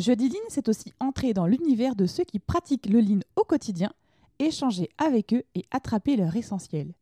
[0.00, 3.92] Jeudi Lean, c'est aussi entrer dans l'univers de ceux qui pratiquent le lean au quotidien,
[4.38, 6.94] échanger avec eux et attraper leur essentiel.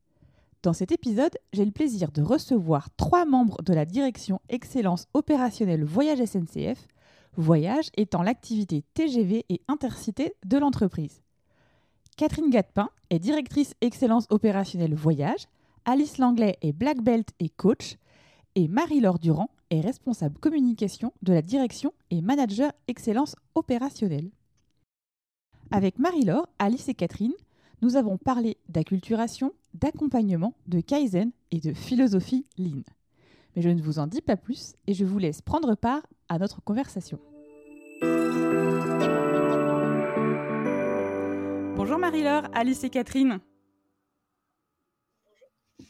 [0.62, 5.84] Dans cet épisode, j'ai le plaisir de recevoir trois membres de la direction Excellence opérationnelle
[5.84, 6.88] Voyage SNCF,
[7.36, 11.20] Voyage étant l'activité TGV et intercité de l'entreprise.
[12.16, 15.46] Catherine Gatepin est directrice Excellence opérationnelle Voyage,
[15.84, 17.96] Alice Langlais est Black Belt et coach,
[18.54, 24.30] et Marie-Laure Durand est responsable communication de la direction et manager excellence opérationnelle.
[25.70, 27.34] Avec Marie-Laure, Alice et Catherine,
[27.82, 32.82] nous avons parlé d'acculturation, d'accompagnement, de Kaizen et de philosophie Lean.
[33.54, 36.38] Mais je ne vous en dis pas plus et je vous laisse prendre part à
[36.38, 37.18] notre conversation.
[41.76, 43.40] Bonjour Marie-Laure, Alice et Catherine.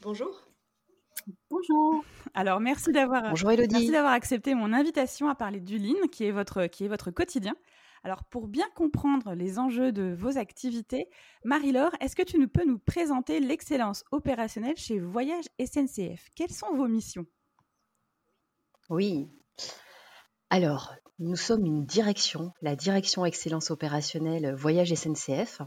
[0.03, 0.47] Bonjour.
[1.51, 2.05] Bonjour.
[2.35, 6.85] Alors, merci d'avoir d'avoir accepté mon invitation à parler du Lean, qui est votre, qui
[6.85, 7.55] est votre quotidien.
[8.05, 11.09] Alors, pour bien comprendre les enjeux de vos activités,
[11.45, 16.73] Marie-Laure, est-ce que tu nous peux nous présenter l'excellence opérationnelle chez Voyage SNCF Quelles sont
[16.75, 17.27] vos missions?
[18.91, 19.29] Oui.
[20.51, 25.63] Alors, nous sommes une direction, la direction excellence opérationnelle Voyage SNCF.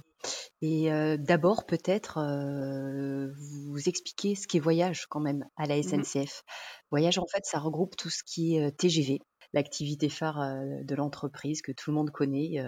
[0.62, 6.04] Et euh, d'abord, peut-être euh, vous expliquer ce qu'est voyage quand même à la mmh
[6.04, 6.44] SNCF.
[6.92, 9.20] Voyage, en fait, ça regroupe tout ce qui est euh, TGV,
[9.54, 10.40] l'activité phare
[10.84, 12.64] de l'entreprise que tout le monde connaît,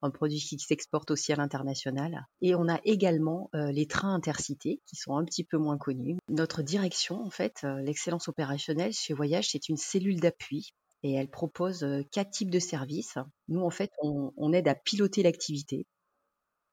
[0.00, 2.24] un produit qui s'exporte aussi à l'international.
[2.40, 6.16] Et on a également les trains intercités qui sont un petit peu moins connus.
[6.28, 10.72] Notre direction, en fait, l'excellence opérationnelle chez Voyage, c'est une cellule d'appui
[11.02, 13.18] et elle propose quatre types de services.
[13.48, 15.84] Nous, en fait, on, aide à piloter l'activité,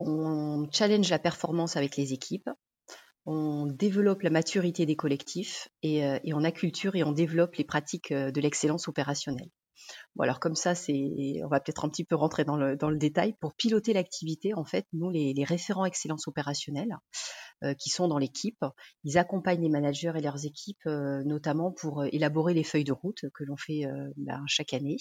[0.08, 2.50] on challenge la performance avec les équipes,
[3.26, 6.04] on développe la maturité des collectifs et,
[6.34, 9.50] on acculture et on développe les pratiques de l'excellence opérationnelle.
[10.40, 13.36] Comme ça, on va peut-être un petit peu rentrer dans le, détail.
[13.40, 16.98] Pour piloter l'activité, en fait, nous, les, référents excellence opérationnelle,
[17.64, 18.66] euh, qui sont dans l'équipe.
[19.04, 22.92] Ils accompagnent les managers et leurs équipes, euh, notamment pour euh, élaborer les feuilles de
[22.92, 23.84] route que l'on fait
[24.18, 24.98] ben, chaque année.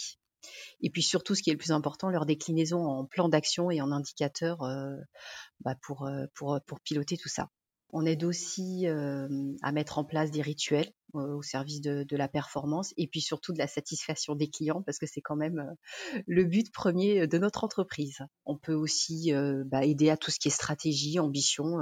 [0.80, 3.80] Et puis surtout, ce qui est le plus important, leur déclinaison en plan d'action et
[3.80, 4.58] en indicateurs
[5.60, 7.48] bah, pour, pour, piloter tout ça.
[7.92, 13.08] On aide aussi à mettre en place des rituels au service de, la performance et
[13.08, 15.74] puis surtout de la satisfaction des clients parce que c'est quand même
[16.26, 18.18] le but premier de notre entreprise.
[18.46, 19.32] On peut aussi
[19.66, 21.78] bah, aider à tout ce qui est stratégie, ambition,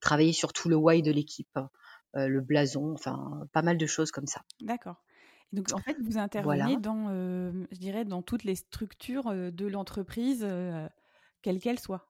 [0.00, 1.58] travailler sur tout le why de l'équipe,
[2.14, 4.42] le blason, enfin pas mal de choses comme ça.
[4.60, 4.96] D'accord.
[5.52, 10.46] Donc en fait, vous intervenez dans, je dirais, dans toutes les structures de l'entreprise,
[11.42, 12.06] quelle qu'elle soit.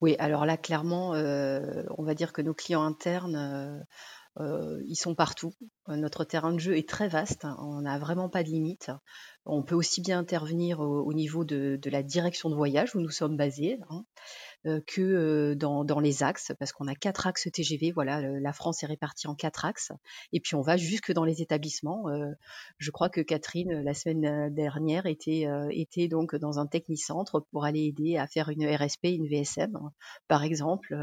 [0.00, 3.86] Oui, alors là, clairement, on va dire que nos clients internes,
[4.40, 5.52] ils sont partout.
[5.86, 8.90] Notre terrain de jeu est très vaste, hein, on n'a vraiment pas de limite.
[9.44, 13.36] On peut aussi bien intervenir au niveau de la direction de voyage où nous sommes
[13.36, 14.04] basés, hein,
[14.64, 17.92] que dans les axes, parce qu'on a quatre axes TGV.
[17.92, 19.92] Voilà, la France est répartie en quatre axes
[20.32, 22.06] et puis on va jusque dans les établissements.
[22.78, 27.86] je crois que Catherine, la semaine dernière, était était donc dans un technicentre pour aller
[27.86, 29.78] aider à faire une RSP, une VSM,
[30.26, 30.96] par exemple.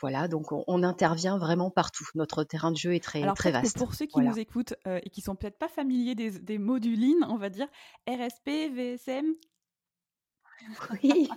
[0.00, 2.06] voilà, donc on, intervient vraiment partout.
[2.14, 3.78] Notre terrain de jeu est très, très vaste.
[3.78, 6.96] Pour ceux qui nous écoutent et qui sont peut-être pas familiers des, des mots du
[6.96, 7.68] Lean, on va dire
[8.08, 9.34] RSP, VSM,
[11.02, 11.28] oui.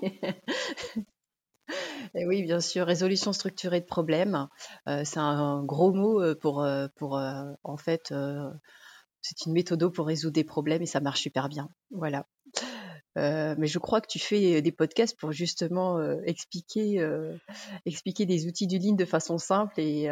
[2.16, 4.48] Oui, bien sûr, résolution structurée de problèmes.
[4.88, 6.88] Euh, c'est un gros mot euh, pour, euh,
[7.64, 8.14] en fait,
[9.22, 11.70] c'est une méthode pour résoudre des problèmes et ça marche super bien.
[11.92, 12.26] Voilà.
[13.18, 17.36] Euh, mais je crois que tu fais des podcasts pour justement euh, expliquer, euh,
[17.86, 20.10] expliquer des outils du Lean de façon simple et,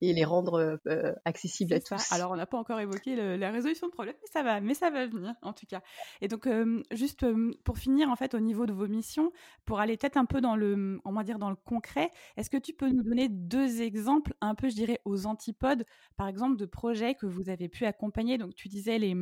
[0.00, 0.78] et les rendre
[1.24, 2.12] accessibles à tous.
[2.12, 4.90] Alors, on n'a pas encore évoqué la résolution de problèmes, mais ça va, mais ça
[4.90, 5.82] va venir en tout cas.
[6.20, 6.48] Et donc,
[6.90, 7.24] juste
[7.64, 9.32] pour finir, en fait, au niveau de vos missions,
[9.64, 12.56] pour aller peut-être un peu dans le, on va dire dans le concret, est-ce que
[12.56, 15.84] tu peux nous donner deux exemples, un peu, je dirais, aux antipodes,
[16.16, 18.38] par exemple, de projets que vous avez pu accompagner?
[18.38, 19.14] Donc, tu disais les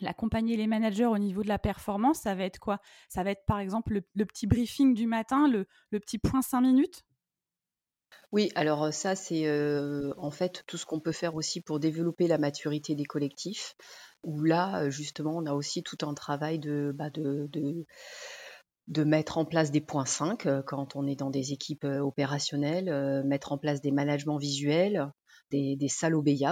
[0.00, 2.80] l'accompagner les managers au niveau de la performance, ça va être quoi?
[3.08, 5.66] Ça va être par exemple le, petit briefing du matin, le,
[6.00, 7.02] petit point 5 minutes?
[8.32, 9.48] Oui, alors ça c'est
[10.16, 13.76] en fait tout ce qu'on peut faire aussi pour développer la maturité des collectifs.
[14.24, 17.10] où là, justement, on a aussi tout un travail de, bah,
[19.04, 23.58] mettre en place des points 5 quand on est dans des équipes opérationnelles, mettre en
[23.58, 25.12] place des managements visuels,
[25.50, 25.88] des, des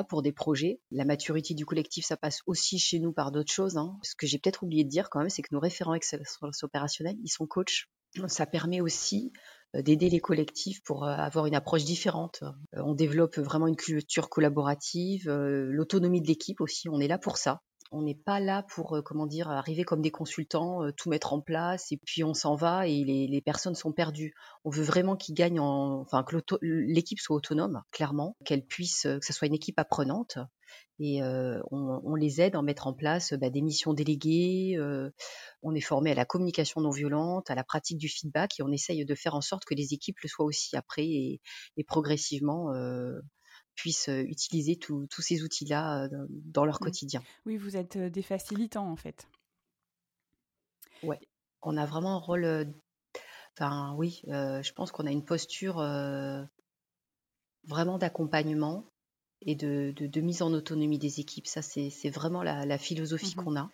[0.09, 0.81] pour des projets.
[0.91, 3.77] La maturité du collectif, ça passe aussi chez nous par d'autres choses.
[3.77, 3.99] Hein.
[4.03, 7.17] Ce que j'ai peut-être oublié de dire quand même, c'est que nos référents excellence opérationnels,
[7.23, 7.89] ils sont coachs.
[8.29, 9.33] Ça permet aussi
[9.75, 12.43] euh, d'aider les collectifs pour euh, avoir une approche différente.
[12.75, 17.39] Euh, on développe vraiment une culture collaborative, l'autonomie de l'équipe aussi, on est là pour
[17.39, 17.62] ça.
[17.93, 21.93] On n'est pas là pour, comment dire, arriver comme des consultants, tout mettre en place
[21.93, 24.35] et puis on s'en va et les, personnes sont perdues.
[24.65, 29.25] On veut vraiment qu'ils gagnent en, enfin que l'équipe soit autonome, clairement, qu'elle puisse, que
[29.25, 30.39] ce soit une équipe apprenante
[30.99, 31.21] et
[31.71, 34.79] on, les aide à mettre en place bah, des missions déléguées.
[35.62, 38.71] on est formé à la communication non violente, à la pratique du feedback et on
[38.71, 41.41] essaye de faire en sorte que les équipes le soient aussi après et,
[41.87, 42.73] progressivement
[43.74, 46.84] puissent utiliser tous ces outils-là dans leur mmh.
[46.84, 47.22] quotidien.
[47.46, 49.28] Oui, vous êtes des facilitants en fait.
[51.02, 51.16] Oui,
[51.62, 52.72] on a vraiment un rôle.
[53.56, 55.82] Enfin, oui, je pense qu'on a une posture
[57.64, 58.86] vraiment d'accompagnement
[59.44, 61.46] et de, de, mise en autonomie des équipes.
[61.46, 63.70] Ça, c'est vraiment la, philosophie mmh qu'on a.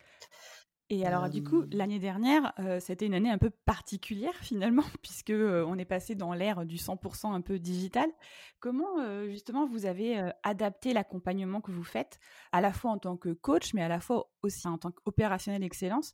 [0.91, 5.77] Et alors, du coup, l'année dernière, c'était une année un peu particulière finalement, puisque on
[5.77, 8.09] est passé dans l'ère du 100% un peu digital.
[8.59, 12.19] Comment, justement, vous avez adapté l'accompagnement que vous faites,
[12.53, 15.63] à la fois en tant que coach, mais à la fois aussi en tant qu'opérationnel
[15.63, 16.13] excellence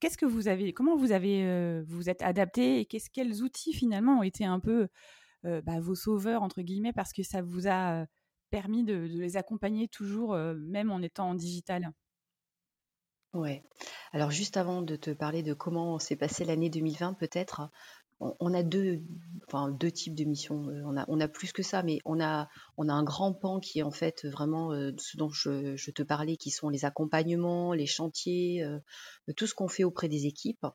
[0.00, 4.18] Qu'est-ce que vous avez, comment vous avez, vous êtes adapté et qu'est-ce, quels outils finalement
[4.18, 4.88] ont été un peu
[5.44, 8.04] bah, vos sauveurs entre guillemets, parce que ça vous a
[8.50, 11.92] permis de, les accompagner toujours, même en étant en digital?
[13.34, 13.62] Ouais.
[14.12, 17.68] Alors juste avant de te parler de comment s'est passée l'année 2020, peut-être,
[18.20, 19.02] on, a deux,
[19.46, 20.64] enfin deux types de missions.
[20.84, 23.60] On a, on a plus que ça, mais on a, on a un grand pan
[23.60, 27.86] qui est en fait vraiment ce dont je, te parlais, qui sont les accompagnements, les
[27.86, 28.64] chantiers,
[29.36, 30.66] tout ce qu'on fait auprès des équipes.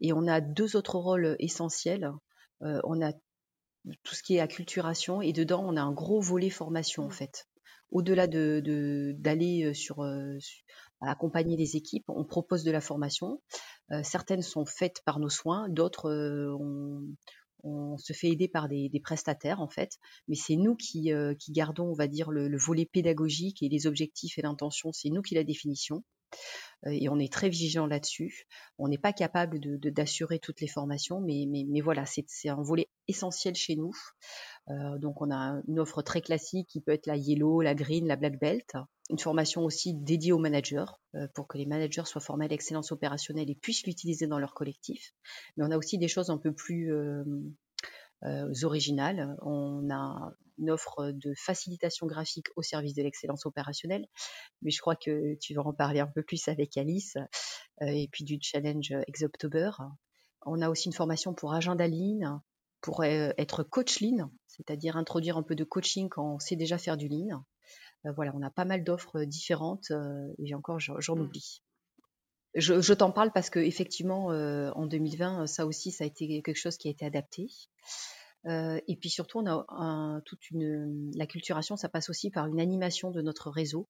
[0.00, 2.12] Et on a deux autres rôles essentiels.
[2.60, 3.12] on a
[4.02, 5.22] tout ce qui est acculturation.
[5.22, 7.12] Et dedans, on a un gros volet formation, en mmh.
[7.12, 7.48] fait.
[7.92, 10.02] Au-delà de, d'aller euh, sur,
[11.02, 13.42] euh, accompagner les équipes, on propose de la formation.
[13.92, 16.10] Euh, certaines sont faites par nos soins, d'autres
[17.62, 19.98] on, se fait aider par des, prestataires en fait,
[20.28, 21.10] mais c'est nous qui,
[21.40, 25.10] qui, gardons, on va dire, le, le, volet pédagogique et les objectifs et l'intention, c'est
[25.10, 26.04] nous qui la définition.
[26.86, 28.46] Euh, et on est très vigilant là-dessus.
[28.78, 33.54] On n'est pas capable d'assurer toutes les formations, mais, mais, voilà, c'est un volet essentiel
[33.54, 33.92] chez nous.
[34.68, 38.06] Euh, donc on a une offre très classique qui peut être la yellow, la green,
[38.06, 38.76] la black belt.
[39.10, 42.90] Une formation aussi dédiée aux managers euh, pour que les managers soient formés à l'excellence
[42.92, 45.12] opérationnelle et puissent l'utiliser dans leur collectif.
[45.56, 46.92] Mais on a aussi des choses un peu plus
[48.62, 49.36] originales.
[49.42, 54.06] On a une offre de facilitation graphique au service de l'excellence opérationnelle.
[54.62, 57.16] Mais je crois que tu vas en parler un peu plus avec Alice
[57.82, 59.70] euh, et puis du challenge Exoctober.
[60.44, 62.40] On a aussi une formation pour agenda lean,
[62.80, 66.78] pour euh, être coach lean, c'est-à-dire introduire un peu de coaching quand on sait déjà
[66.78, 67.44] faire du lean.
[68.04, 69.92] Euh, voilà, on a pas mal d'offres différentes
[70.38, 71.20] et encore j'en mmh.
[71.20, 71.62] oublie.
[72.54, 76.76] Je, t'en parle parce que effectivement, en 2020, ça aussi, ça a été quelque chose
[76.76, 77.48] qui a été adapté.
[78.46, 82.60] Euh, et puis surtout, on a toute une, la culturation, ça passe aussi par une
[82.60, 83.88] animation de notre réseau.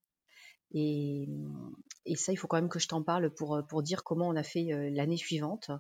[0.72, 1.28] Et,
[2.16, 4.42] ça, il faut quand même que je t'en parle pour, pour dire comment on a
[4.42, 5.70] fait l'année suivante.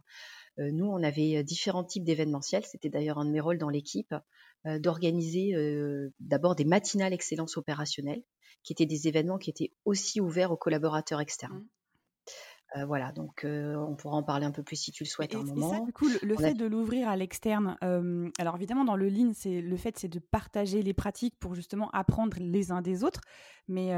[0.58, 2.64] Euh, nous, on avait différents types d'événementiels.
[2.64, 4.14] C'était d'ailleurs un de mes rôles dans l'équipe,
[4.64, 5.54] d'organiser
[6.18, 8.24] d'abord des matinales excellence opérationnelle,
[8.64, 11.58] qui étaient des événements qui étaient aussi ouverts aux collaborateurs externes.
[11.58, 11.68] Mmh.
[12.76, 15.34] Euh, voilà, donc euh, on pourra en parler un peu plus si tu le souhaites
[15.34, 15.70] un moment.
[15.70, 19.30] Ça, du coup, le, fait de l'ouvrir à l'externe, euh, alors évidemment dans le Lean,
[19.34, 23.20] c'est le fait c'est de partager les pratiques pour justement apprendre les uns des autres,
[23.68, 23.92] mais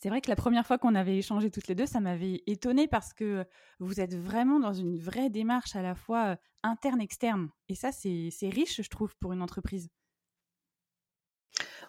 [0.00, 2.88] c'est vrai que la première fois qu'on avait échangé toutes les deux, ça m'avait étonnée
[2.88, 3.44] parce que
[3.80, 7.48] vous êtes vraiment dans une vraie démarche à la fois interne-externe.
[7.68, 9.88] Et ça, c'est riche, je trouve, pour une entreprise.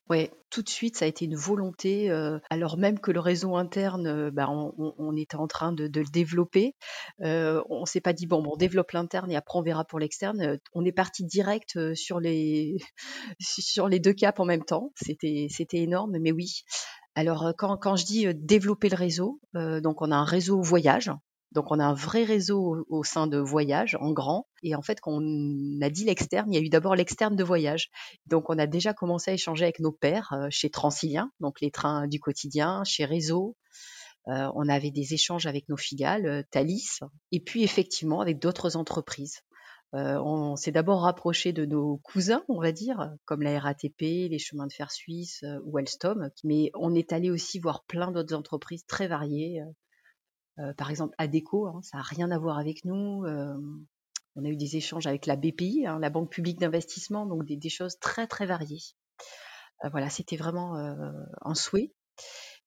[0.09, 3.55] Ouais, tout de suite, ça a été une volonté, euh, alors même que le réseau
[3.55, 6.73] interne, euh, bah, on, était en train de, le développer.
[7.21, 9.99] Euh, on s'est pas dit bon, bon, on développe l'interne et après on verra pour
[9.99, 10.57] l'externe.
[10.73, 12.77] On est parti direct sur les
[13.39, 14.91] sur les deux caps en même temps.
[14.95, 16.63] C'était énorme, mais oui.
[17.19, 21.11] Alors quand, quand je dis développer le réseau, donc on a un réseau voyage
[21.51, 24.47] donc on a un vrai réseau au, sein de Voyage en grand.
[24.61, 27.43] Et en fait, quand on a dit l'externe, il y a eu d'abord l'externe de
[27.43, 27.89] Voyage.
[28.27, 31.71] Donc on a déjà commencé à échanger avec nos pairs euh, chez Transilien, donc les
[31.71, 33.57] trains du quotidien, chez Réseau.
[34.27, 36.99] Euh, on avait des échanges avec nos filiales, euh, Thalys,
[37.31, 39.39] et puis effectivement avec d'autres entreprises.
[39.93, 44.67] On s'est d'abord rapproché de nos cousins, on va dire, comme la RATP, les chemins
[44.67, 49.07] de fer suisses ou Alstom, mais on est allé aussi voir plein d'autres entreprises très
[49.07, 49.61] variées.
[50.77, 53.25] par exemple, ADECO, hein, ça n'a rien à voir avec nous.
[54.35, 57.69] on a eu des échanges avec la BPI, hein, la Banque publique d'investissement, donc des,
[57.69, 58.83] choses très très variées.
[59.91, 61.91] voilà, c'était vraiment un souhait.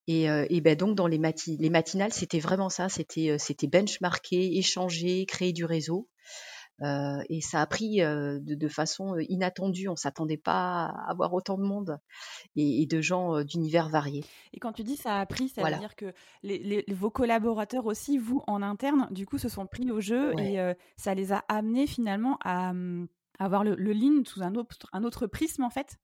[0.08, 5.64] Et, ben donc dans les, les matinales, c'était vraiment ça, c'était benchmarker, échanger, créer du
[5.64, 6.08] réseau.
[6.82, 9.88] Et ça a pris de, façon inattendue.
[9.88, 11.98] On s'attendait pas à avoir autant de monde
[12.56, 14.24] et, de gens d'univers variés.
[14.52, 16.12] Et quand tu dis ça a pris, ça veut dire que
[16.42, 20.58] les, vos collaborateurs aussi, vous en interne, du coup, se sont pris au jeu et
[20.96, 23.08] ça les a amenés finalement à, mmh,
[23.38, 25.98] avoir le, le lean sous un autre, un autre prisme en fait?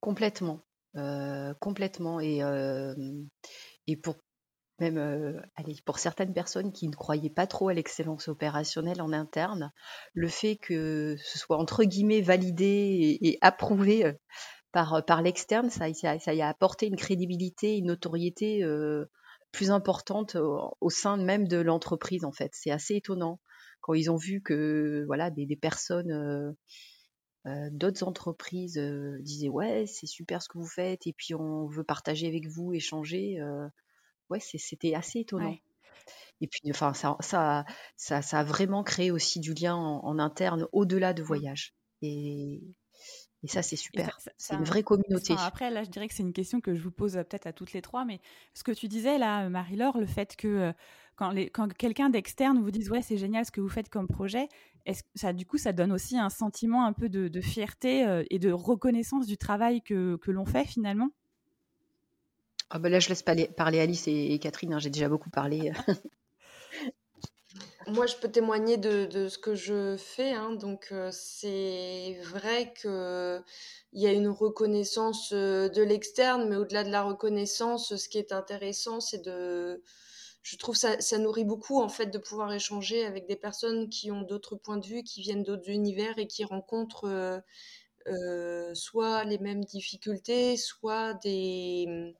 [0.00, 0.60] Complètement.
[0.96, 2.40] Euh, complètement et
[3.86, 4.16] et pour
[4.80, 9.72] même, allez, pour certaines personnes qui ne croyaient pas trop à l'excellence opérationnelle en interne,
[10.14, 14.14] le fait que ce soit entre guillemets «validé» et approuvé,
[14.72, 18.64] par, par l'externe, ça y a apporté une crédibilité, une notoriété,
[19.50, 20.36] plus importante
[20.80, 22.50] au sein même de l'entreprise, en fait.
[22.54, 23.40] C'est assez étonnant
[23.80, 26.54] quand ils ont vu que, voilà, des personnes,
[27.46, 31.66] euh, d'autres entreprises euh, disaient ouais c'est super ce que vous faites et puis on
[31.68, 33.40] veut partager avec vous, échanger.
[33.40, 33.68] Euh,
[34.30, 35.56] ouais c'était assez étonnant.
[36.40, 37.64] Et puis enfin ça, ça,
[37.96, 41.26] ça, a vraiment créé aussi du lien en, interne au-delà de mmh.
[41.26, 41.74] voyage.
[42.00, 42.62] Et,
[43.42, 44.18] et ça, c'est super.
[44.36, 45.34] C'est une vraie communauté.
[45.38, 47.72] après, là, je dirais que c'est une question que je vous pose peut-être à toutes
[47.72, 48.20] les trois, mais
[48.54, 50.72] ce que tu disais là, Marie-Laure, le fait que
[51.16, 54.48] quand, quand quelqu'un d'externe vous dise ouais, c'est génial ce que vous faites comme projet,
[54.86, 58.38] est-ce ça, du coup, ça donne aussi un sentiment un peu de, fierté euh, et
[58.38, 61.10] de reconnaissance du travail que, que l'on fait finalement?
[62.70, 64.74] Ah ben Là, je laisse parler, Alice et, Catherine.
[64.74, 65.72] Hein, j'ai déjà beaucoup parlé.
[67.86, 70.32] Moi, je peux témoigner de, de, ce que je fais.
[70.32, 73.42] Hein, donc, euh, c'est vrai qu'il
[73.94, 78.32] y a une reconnaissance euh, de l'externe, mais au-delà de la reconnaissance, ce qui est
[78.32, 79.82] intéressant, c'est de
[80.42, 84.10] je trouve ça, ça nourrit beaucoup en fait de pouvoir échanger avec des personnes qui
[84.10, 87.42] ont d'autres points de vue, qui viennent d'autres univers et qui rencontrent
[88.08, 92.14] euh, soit les mêmes difficultés, soit des,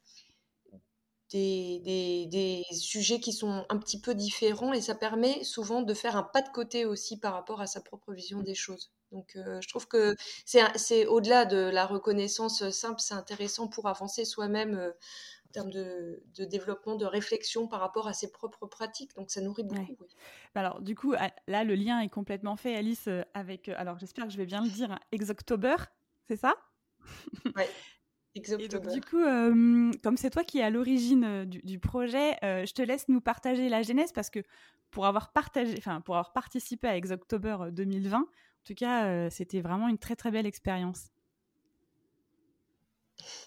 [1.31, 5.95] des, des, des, sujets qui sont un petit peu différents et ça permet souvent de
[5.95, 8.93] faire un pas de côté aussi par rapport à sa propre vision des choses.
[9.13, 14.25] Donc euh, je trouve que c'est au-delà de la reconnaissance simple, c'est intéressant pour avancer
[14.25, 14.93] soi-même
[15.49, 19.15] en termes de, développement, de réflexion par rapport à ses propres pratiques.
[19.17, 19.97] Donc ça nourrit beaucoup.
[20.55, 21.15] Bah alors du coup,
[21.47, 24.69] là, le lien est complètement fait, Alice, avec, alors j'espère que je vais bien le
[24.69, 25.77] dire, Exoctober,
[26.27, 26.55] c'est ça?
[28.59, 32.73] Et donc, du coup, euh, comme c'est toi qui es à l'origine du, projet, je
[32.73, 34.41] te laisse nous partager la genèse parce que
[34.91, 38.25] pour avoir partagé, enfin pour avoir participé à Exoctober 2020, en
[38.65, 41.09] tout cas, c'était vraiment une très très belle expérience.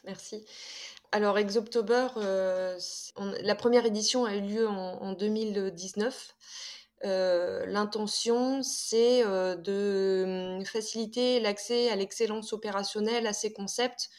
[0.03, 0.45] Merci.
[1.11, 2.79] Alors, Exoptober, euh,
[3.41, 6.35] la première édition a eu lieu en, 2019.
[7.03, 14.09] Euh, l'intention, c'est euh, de hum, faciliter l'accès à l'excellence opérationnelle, à ces concepts,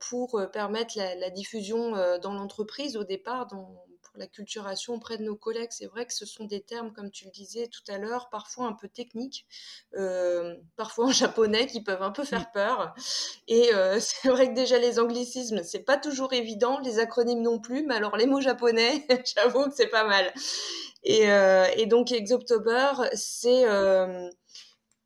[0.00, 3.84] pour permettre la, diffusion dans l'entreprise au départ, dans,
[4.18, 5.70] la culturation auprès de nos collègues.
[5.70, 8.66] C'est vrai que ce sont des termes, comme tu le disais tout à l'heure, parfois
[8.66, 9.46] un peu techniques,
[9.94, 12.94] euh, parfois en japonais, qui peuvent un peu faire peur.
[13.46, 17.58] Et euh, c'est vrai que déjà les anglicismes, c'est pas toujours évident, les acronymes non
[17.58, 19.06] plus, mais alors les mots japonais,
[19.36, 20.32] j'avoue que c'est pas mal.
[21.08, 23.64] Euh, et donc Exoptober, c'est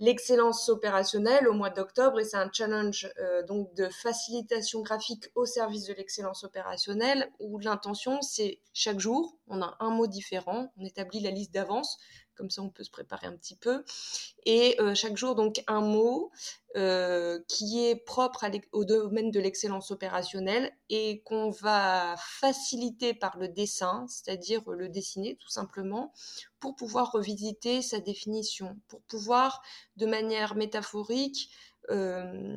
[0.02, 5.46] l'excellence opérationnelle au mois d'octobre et c'est un challenge euh, donc de facilitation graphique au
[5.46, 10.84] service de l'excellence opérationnelle où l'intention c'est chaque jour on a un mot différent, on
[10.84, 11.98] établit la liste d'avance
[12.36, 13.84] comme ça on peut se préparer un petit peu.
[14.44, 16.30] Et euh, chaque jour, donc un mot
[16.76, 23.48] euh, qui est propre au domaine de l'excellence opérationnelle et qu'on va faciliter par le
[23.48, 26.12] dessin, c'est-à-dire le dessiner tout simplement,
[26.60, 29.62] pour pouvoir revisiter sa définition, pour pouvoir
[29.96, 31.50] de manière métaphorique
[31.90, 32.56] euh,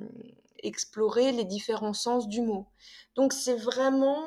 [0.60, 2.68] explorer les différents sens du mot.
[3.16, 4.24] Donc c'est vraiment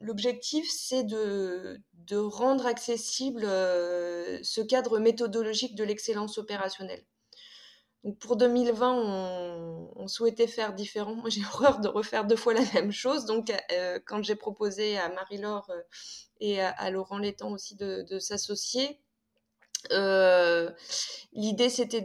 [0.00, 7.04] l'objectif, c'est de, de rendre accessible euh, ce cadre méthodologique de l'excellence opérationnelle.
[8.04, 11.14] Donc pour 2020, on, souhaitait faire différent.
[11.14, 13.26] Moi, j'ai horreur de refaire deux fois la même chose.
[13.26, 15.82] Donc, euh, quand j'ai proposé à Marie-Laure euh,
[16.40, 18.98] et à, Laurent Létang aussi de, s'associer,
[19.92, 20.70] Euh,
[21.32, 22.00] l'idée, c'était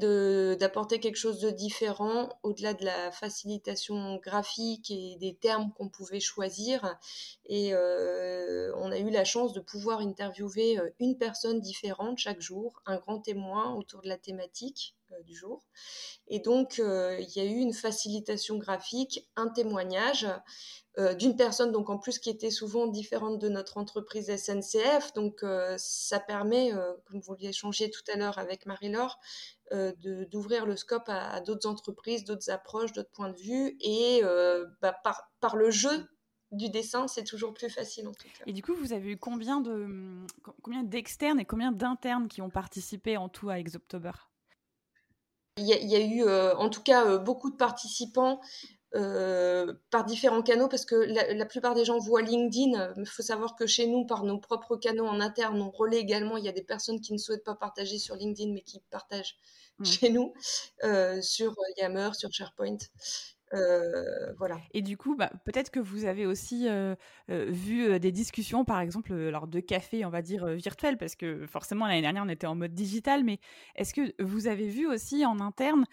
[0.55, 6.20] d'apporter quelque chose de différent au-delà de la facilitation graphique et des termes qu'on pouvait
[6.20, 6.98] choisir.
[7.46, 12.41] Et euh, on a eu la chance de pouvoir interviewer euh, une personne différente chaque
[12.41, 15.63] jour, un grand témoin autour de la thématique du jour.
[16.27, 20.27] Et donc, il y a eu une facilitation graphique, un témoignage
[20.97, 25.11] euh, d'une personne donc en plus qui était souvent différente de notre entreprise SNCF.
[25.13, 29.19] Donc euh, ça permet, euh, comme vous l'échangez tout à l'heure avec Marie-Laure,
[30.31, 33.75] d'ouvrir le scope à, d'autres entreprises, d'autres approches, d'autres points de vue.
[33.81, 34.21] Et
[34.81, 36.07] bah, par, par le jeu
[36.51, 38.43] du dessin, c'est toujours plus facile en tout cas.
[38.45, 40.23] Et du coup, vous avez eu combien de
[40.61, 44.11] combien d'externes et combien d'internes qui ont participé en tout à Exoptober?
[45.57, 48.41] Il y, a, il y, a, eu en tout cas beaucoup de participants
[48.95, 52.93] euh, par différents canaux parce que la, plupart des gens voient LinkedIn.
[52.97, 56.37] Il faut savoir que chez nous, par nos propres canaux en interne, on relaie également.
[56.37, 59.35] Il y a des personnes qui ne souhaitent pas partager sur LinkedIn mais qui partagent
[59.79, 59.85] mmh.
[59.85, 60.33] chez nous
[60.85, 62.77] euh, sur Yammer, sur SharePoint.
[63.53, 64.59] Euh, voilà.
[64.73, 66.67] Et du coup, bah, peut-être que vous avez aussi
[67.27, 71.85] vu des discussions, par exemple, lors de café, on va dire virtuel, parce que forcément
[71.85, 73.39] l'année dernière on était en mode digital, mais
[73.75, 75.85] est-ce que vous avez vu aussi en interne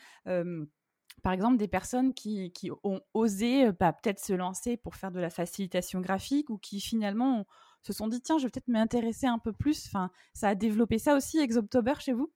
[1.22, 2.52] par exemple, des personnes qui,
[2.84, 7.46] ont osé bah, peut-être se lancer pour faire de la facilitation graphique ou qui finalement
[7.82, 9.86] se sont dit tiens, je vais peut-être m'intéresser un peu plus.
[9.86, 12.32] Enfin, ça a développé ça aussi, Exoptober, chez vous?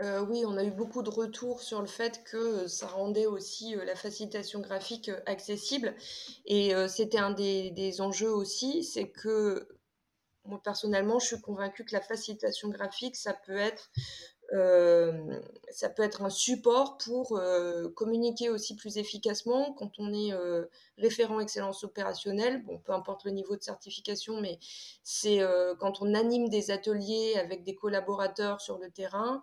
[0.00, 3.76] Euh, oui, on a eu beaucoup de retours sur le fait que ça rendait aussi
[3.76, 5.94] la facilitation graphique accessible.
[6.46, 9.68] Et c'était un des, enjeux aussi, c'est que
[10.44, 13.90] moi personnellement, je suis convaincue que la facilitation graphique, ça peut être
[14.52, 15.40] euh,
[15.70, 20.66] ça peut être un support pour euh, communiquer aussi plus efficacement quand on est euh,
[20.98, 22.62] référent excellence opérationnelle.
[22.64, 24.58] Bon, peu importe le niveau de certification, mais
[25.02, 25.40] c'est
[25.78, 29.42] quand on anime des ateliers avec des collaborateurs sur le terrain.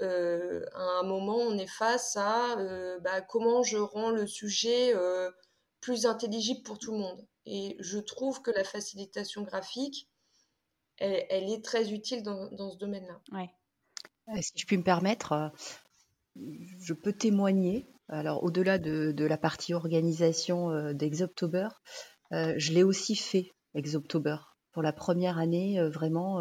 [0.00, 2.56] à un moment, on est face à
[3.00, 4.94] bah, comment je rends le sujet
[5.80, 7.26] plus intelligible pour tout le monde.
[7.46, 10.08] Et je trouve que la facilitation graphique,
[10.98, 13.20] elle, est très utile dans, ce domaine-là.
[13.32, 13.50] Ouais.
[14.34, 15.48] Euh, si je puis me permettre, euh,
[16.80, 17.86] je peux témoigner.
[18.08, 21.68] Alors, au-delà de, la partie organisation euh, d'Exoptober,
[22.30, 24.36] je l'ai aussi fait, Exoptober.
[24.72, 26.40] Pour la première année, vraiment,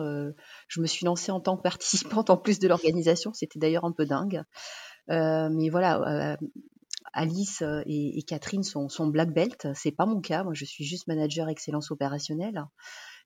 [0.67, 3.33] je me suis lancée en tant que participante en plus de l'organisation.
[3.33, 4.43] C'était d'ailleurs un peu dingue.
[5.07, 6.37] mais voilà,
[7.13, 9.67] Alice et, Catherine sont, black belt.
[9.73, 10.43] C'est pas mon cas.
[10.43, 12.63] Moi, je suis juste manager excellence opérationnelle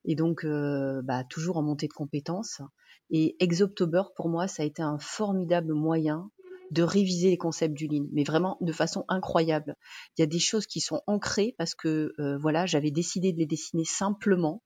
[0.06, 2.62] et donc bah, toujours en montée de compétences.
[3.10, 6.30] Et Exoptober, pour moi, ça a été un formidable moyen
[6.72, 9.76] de réviser les concepts du Lean, mais vraiment de façon incroyable.
[10.18, 13.38] Il y a des choses qui sont ancrées parce que euh, voilà, j'avais décidé de
[13.38, 14.64] les dessiner simplement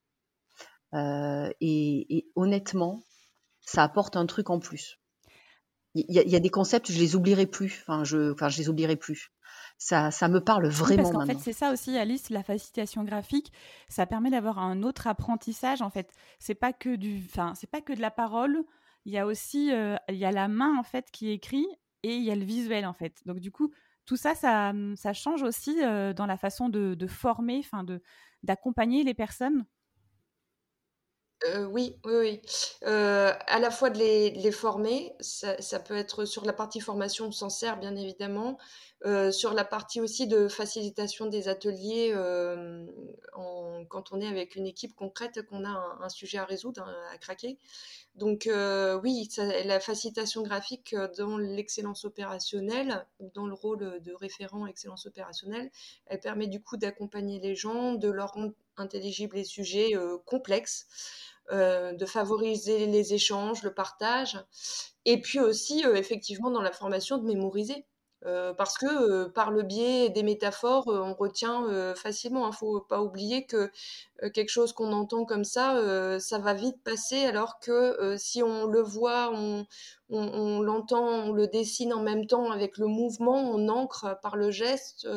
[0.93, 3.03] euh, et, honnêtement,
[3.61, 4.99] ça apporte un truc en plus.
[5.95, 7.83] Il y, y, a des concepts, je les oublierai plus.
[7.87, 9.31] Enfin, je, enfin, je les oublierai plus
[9.77, 13.51] ça, ça me parle vraiment parce qu'en fait, c'est ça aussi, Alice, la facilitation graphique,
[13.89, 15.81] ça permet d'avoir un autre apprentissage.
[15.81, 18.63] En fait, c'est pas que du, enfin, c'est pas que de la parole.
[19.05, 21.67] Il y a aussi, euh, il y a la main en fait qui écrit
[22.03, 23.21] et il y a le visuel en fait.
[23.25, 23.71] Donc du coup,
[24.05, 28.01] tout ça, ça, ça change aussi euh, dans la façon de, de former, enfin, de
[28.43, 29.65] d'accompagner les personnes
[31.53, 32.41] euh, oui, oui.
[32.83, 37.31] Euh, à la fois de les, former, ça, peut être sur la partie formation, on
[37.31, 38.57] s'en sert bien évidemment.
[39.05, 42.13] Euh, sur la partie aussi de facilitation des ateliers,
[43.89, 47.59] quand on est avec une équipe concrète, qu'on a un, sujet à résoudre, à craquer.
[48.15, 48.49] Donc
[49.03, 49.29] oui,
[49.65, 55.69] la facilitation graphique dans l'excellence opérationnelle dans le rôle de référent excellence opérationnelle,
[56.07, 59.93] elle permet du coup d'accompagner les gens, de leur rendre intelligibles les sujets
[60.25, 60.87] complexes.
[61.51, 64.43] Euh, de favoriser les échanges, le partage,
[65.05, 67.85] et puis aussi, euh, effectivement, dans la formation, de mémoriser.
[68.25, 72.47] Euh, parce que par le biais des métaphores, on retient facilement.
[72.47, 73.69] Il ne faut pas oublier que
[74.33, 78.81] quelque chose qu'on entend comme ça, ça va vite passer, alors que si on le
[78.81, 79.67] voit, on,
[80.09, 84.49] on l'entend, on le dessine en même temps avec le mouvement, on ancre par le
[84.49, 85.07] geste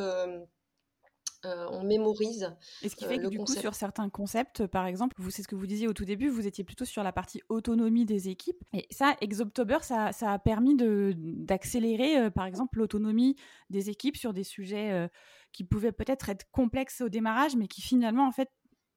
[1.45, 2.53] euh, on mémorise.
[2.83, 5.43] Et ce qui fait euh, que du coup, sur certains concepts, par exemple, vous, c'est
[5.43, 8.29] ce que vous disiez au tout début, vous étiez plutôt sur la partie autonomie des
[8.29, 8.63] équipes.
[8.73, 13.37] Et ça, Exoptober, ça, ça a permis d'accélérer, euh, par exemple, l'autonomie
[13.71, 15.09] des équipes sur des sujets
[15.53, 18.51] qui pouvaient peut-être être complexes au démarrage, mais qui finalement, en fait,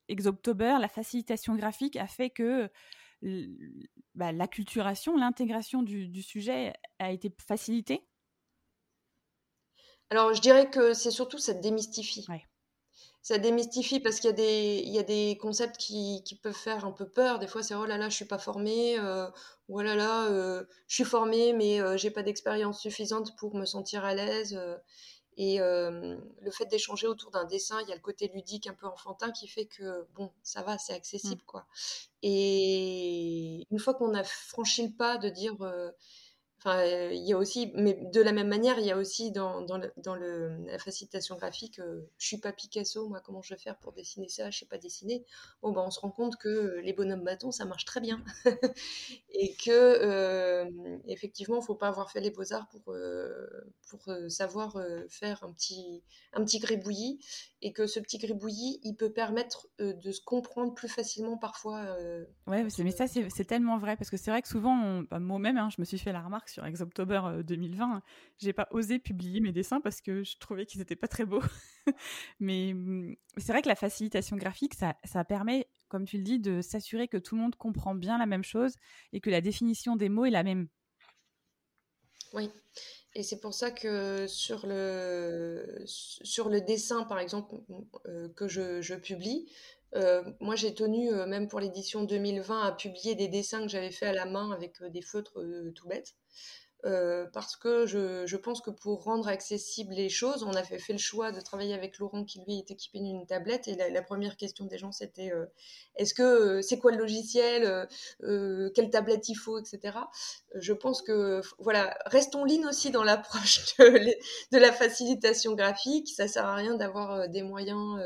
[0.07, 2.69] Exoptober, la facilitation graphique a fait que
[4.15, 8.03] bah, l'acculturation, l'intégration du, du sujet a été facilitée
[10.11, 12.27] alors, je dirais que c'est surtout ça démystifie.
[13.21, 16.53] ça démystifie parce qu'il y a des, il y a des concepts qui, qui, peuvent
[16.53, 17.39] faire un peu peur.
[17.39, 19.27] Des fois, c'est oh là là, je suis pas formée, euh,
[19.69, 23.55] ou oh là là, euh, je suis formée, mais euh, j'ai pas d'expérience suffisante pour
[23.55, 24.53] me sentir à l'aise.
[24.53, 24.77] Euh.
[25.37, 28.87] et le fait d'échanger autour d'un dessin, il y a le côté ludique un peu
[28.87, 31.45] enfantin qui fait que bon, ça va, c'est accessible, mmh.
[31.45, 31.65] quoi.
[32.21, 35.55] Et une fois qu'on a franchi le pas de dire
[36.63, 39.61] Enfin, il y a aussi, mais de la même manière, il y a aussi dans,
[39.61, 43.55] dans, le, dans le, la facilitation graphique, euh, je suis pas Picasso, moi, comment je
[43.55, 44.51] vais faire pour dessiner ça?
[44.51, 45.25] Je sais pas dessiner.
[45.63, 48.23] Bon, ben, on se rend compte que les bonhommes bâtons, ça marche très bien.
[49.29, 50.69] et que, euh,
[51.07, 53.47] effectivement, faut pas avoir fait les beaux-arts pour, euh,
[53.89, 57.25] pour euh, savoir euh, faire un petit, un petit gribouillis.
[57.63, 61.95] Et que ce petit gribouillis, il peut permettre de se comprendre plus facilement parfois.
[62.47, 63.95] ouais, mais ça, c'est tellement vrai.
[63.97, 66.50] Parce que c'est vrai que souvent, bah, moi-même, hein, je me suis fait la remarque
[66.51, 67.99] sur Exoctober 2020, euh,
[68.37, 71.43] j'ai pas osé publier mes dessins parce que je trouvais qu'ils étaient pas très beaux.
[72.39, 76.39] Mais mmh, c'est vrai que la facilitation graphique, ça, ça permet, comme tu le dis,
[76.39, 78.75] de s'assurer que tout le monde comprend bien la même chose
[79.13, 80.67] et que la définition des mots est la même.
[82.33, 82.49] Oui.
[83.13, 87.55] Et c'est pour ça que sur le, sur le dessin, par exemple,
[88.05, 89.51] euh, que je, je publie,
[89.95, 93.91] euh, moi, j'ai tenu, euh, même pour l'édition 2020, à publier des dessins que j'avais
[93.91, 95.43] fait à la main avec euh, des feutres
[95.75, 96.15] tout bêtes.
[97.33, 101.31] parce que je, pense que pour rendre accessibles les choses, on a fait, le choix
[101.31, 104.79] de travailler avec Laurent qui lui est équipé d'une tablette et la, première question des
[104.79, 105.31] gens c'était
[105.95, 107.87] est-ce que c'est quoi le logiciel,
[108.73, 109.99] quelle tablette il faut, etc.
[110.55, 114.15] Je pense que voilà, restons lignes aussi dans l'approche de,
[114.51, 116.09] de, la facilitation graphique.
[116.09, 118.01] Ça sert à rien d'avoir des moyens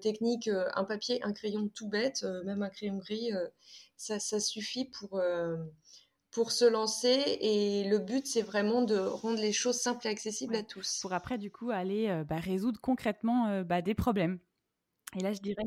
[0.00, 3.30] technique, euh, un papier, un crayon tout bête, euh, même un crayon gris,
[3.96, 5.20] ça, suffit pour,
[6.30, 7.38] pour se lancer.
[7.40, 11.00] Et le but, c'est vraiment de rendre les choses simples et accessibles à tous.
[11.02, 14.38] Pour après, du coup, aller bah, résoudre concrètement bah, des problèmes.
[15.18, 15.64] Et là, je dirais,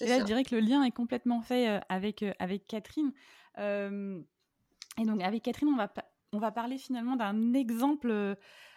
[0.00, 3.12] là, je dirais que le lien est complètement fait avec, avec Catherine.
[3.58, 5.92] et donc, avec Catherine, on va,
[6.32, 8.36] on va parler finalement d'un exemple,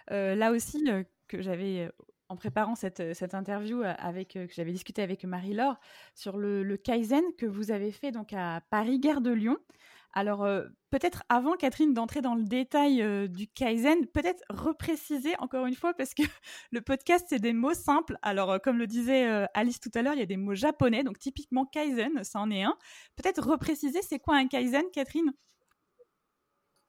[0.10, 0.86] là aussi,
[1.28, 1.90] que j'avais
[2.34, 5.80] en préparant cette, euh, interview euh, avec, euh, que j'avais discuté avec Marie-Laure
[6.16, 9.58] sur le, le, Kaizen que vous avez fait donc à Paris Gare de Lyon.
[10.16, 10.48] Alors
[10.92, 16.14] peut-être avant Catherine d'entrer dans le détail du Kaizen, peut-être repréciser encore une fois parce
[16.14, 16.22] que
[16.72, 18.20] le podcast c'est des mots simples.
[18.22, 21.18] Alors comme le disait Alice tout à l'heure, il y a des mots japonais, donc
[21.18, 22.78] typiquement Kaizen, ça en est un.
[23.16, 25.34] Peut-être repréciser c'est quoi un Kaizen, Catherine?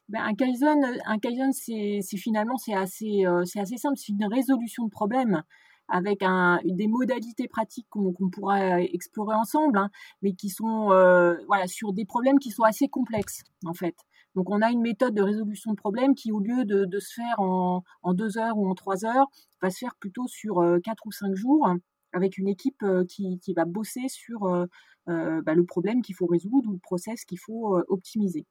[0.08, 4.84] Ben, un Kaizen, un Kaizen c'est finalement c'est assez, euh, assez simple, c'est une résolution
[4.84, 5.42] de problème
[5.88, 6.20] avec
[6.64, 9.90] des modalités pratiques qu'on pourra explorer ensemble, hein,
[10.22, 11.36] mais qui sont euh,
[11.66, 13.94] sur des problèmes qui sont assez complexes en fait.
[14.34, 17.38] Donc on a une méthode de résolution de problème qui au lieu de, se faire
[17.40, 17.82] en,
[18.14, 19.26] deux heures ou en trois heures,
[19.62, 21.68] va se faire plutôt sur euh, quatre ou cinq jours
[22.12, 24.40] avec une équipe qui, qui va bosser sur
[25.06, 28.46] bah, le problème qu'il faut résoudre ou le process qu'il faut optimiser.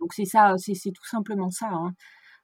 [0.00, 1.68] Donc c'est ça, c'est tout simplement ça.
[1.70, 1.94] Hein.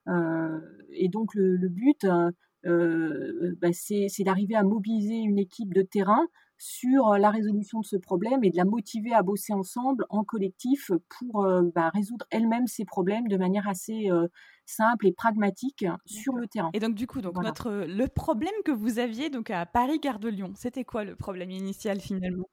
[0.09, 2.31] Euh, et donc le, but, euh,
[2.67, 6.27] euh, bah, c'est d'arriver à mobiliser une équipe de terrain
[6.59, 10.91] sur la résolution de ce problème et de la motiver à bosser ensemble en collectif
[11.19, 14.09] pour bah, résoudre elle-même ces problèmes de manière assez
[14.65, 16.71] simple et pragmatique sur le terrain.
[16.73, 20.19] Et donc du coup, donc notre le problème que vous aviez donc à Paris Gare
[20.19, 22.49] de Lyon, c'était quoi le problème initial finalement?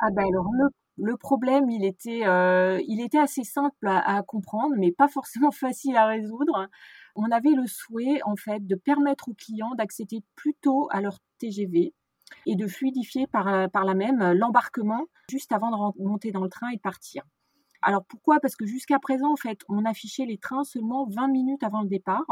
[0.00, 0.68] Ah ben alors le
[0.98, 5.96] le problème, il était, euh, il était assez simple à, comprendre, mais pas forcément facile
[5.96, 6.68] à résoudre.
[7.14, 11.18] On avait le souhait, en fait, de permettre aux clients d'accéder plus tôt à leur
[11.38, 11.94] TGV
[12.46, 16.76] et de fluidifier par, la même l'embarquement juste avant de monter dans le train et
[16.76, 17.22] de partir.
[17.82, 18.40] Alors pourquoi?
[18.40, 19.34] Parce que jusqu'à présent,
[19.68, 22.26] on affichait les trains seulement 20 minutes avant le départ.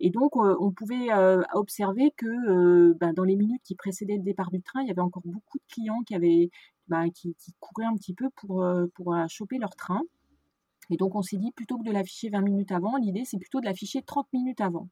[0.00, 4.22] Et donc, euh, on pouvait euh, observer que ben, dans les minutes qui précédaient le
[4.22, 6.50] départ du train, il y avait encore beaucoup de clients qui avaient
[6.88, 10.02] bah, qui, couraient un petit peu pour, euh, pour euh, choper leur train.
[10.90, 13.60] Et donc on s'est dit, plutôt que de l'afficher 20 minutes avant, l'idée c'est plutôt
[13.60, 14.88] de l'afficher 30 minutes avant.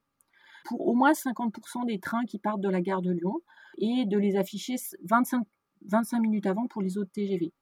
[0.65, 3.41] Pour au moins 50% des trains qui partent de la gare de Lyon
[3.79, 5.47] et de les afficher 25,
[5.87, 7.53] 25 minutes avant pour les autres TGV.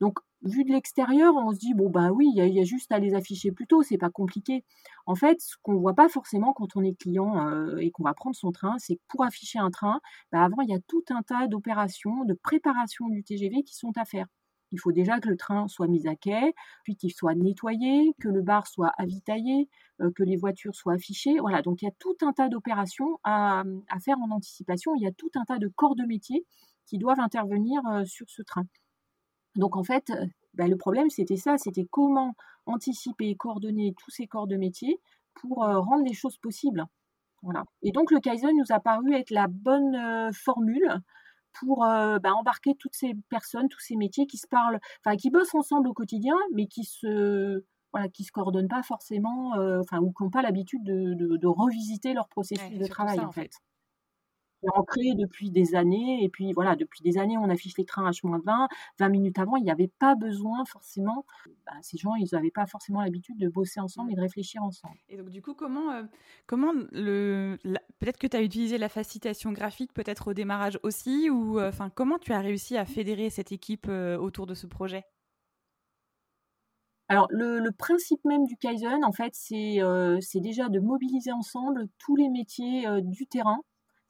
[0.00, 2.98] Donc, vu de l'extérieur, on se dit bon bah oui, il y, a juste à
[2.98, 4.64] les afficher plus tôt, c'est pas compliqué.
[5.06, 8.14] En fait, ce qu'on voit pas forcément quand on est client euh, et qu'on va
[8.14, 10.00] prendre son train, c'est que pour afficher un train,
[10.32, 13.92] bah, avant il y a tout un tas d'opérations de préparation du TGV qui sont
[13.96, 14.26] à faire.
[14.72, 18.28] Il faut déjà que le train soit mis à quai, puis qu'il soit nettoyé, que
[18.28, 19.68] le bar soit avitaillé,
[20.00, 21.38] euh, que les voitures soient affichées.
[21.38, 23.64] Voilà, donc il y a tout un tas d'opérations à,
[24.02, 24.94] faire en anticipation.
[24.96, 26.46] Il y a tout un tas de corps de métier
[26.86, 28.64] qui doivent intervenir euh, sur ce train.
[29.56, 30.12] Donc en fait,
[30.54, 32.34] bah, le problème c'était ça, c'était comment
[32.66, 35.00] anticiper et coordonner tous ces corps de métier
[35.34, 36.84] pour euh, rendre les choses possibles.
[37.42, 37.64] Voilà.
[37.82, 41.00] Et donc le Kaizen nous a paru être la bonne formule
[41.58, 45.54] pour bah, embarquer toutes ces personnes, tous ces métiers qui se parlent, enfin qui bossent
[45.54, 50.22] ensemble au quotidien, mais qui se voilà, qui se coordonnent pas forcément, enfin ou qui
[50.22, 53.50] n'ont pas l'habitude de, de, revisiter leur processus de travail en fait
[54.74, 56.22] ancré depuis des années.
[56.22, 58.68] Et puis voilà, depuis des années, on affiche les trains H-20.
[58.98, 61.26] 20 minutes avant, il n'y avait pas besoin forcément.
[61.66, 64.96] Bah, ces gens, ils n'avaient pas forcément l'habitude de bosser ensemble et de réfléchir ensemble.
[65.08, 66.02] Et donc du coup, comment, euh,
[66.46, 67.58] comment le,
[67.98, 71.90] peut-être que tu as utilisé la facilitation graphique peut-être au démarrage aussi, ou euh, enfin
[71.90, 75.04] comment tu as réussi à fédérer cette équipe euh, autour de ce projet?
[77.08, 82.30] Alors, le, principe même du Kaizen, en fait, c'est déjà de mobiliser ensemble tous les
[82.30, 83.60] métiers du terrain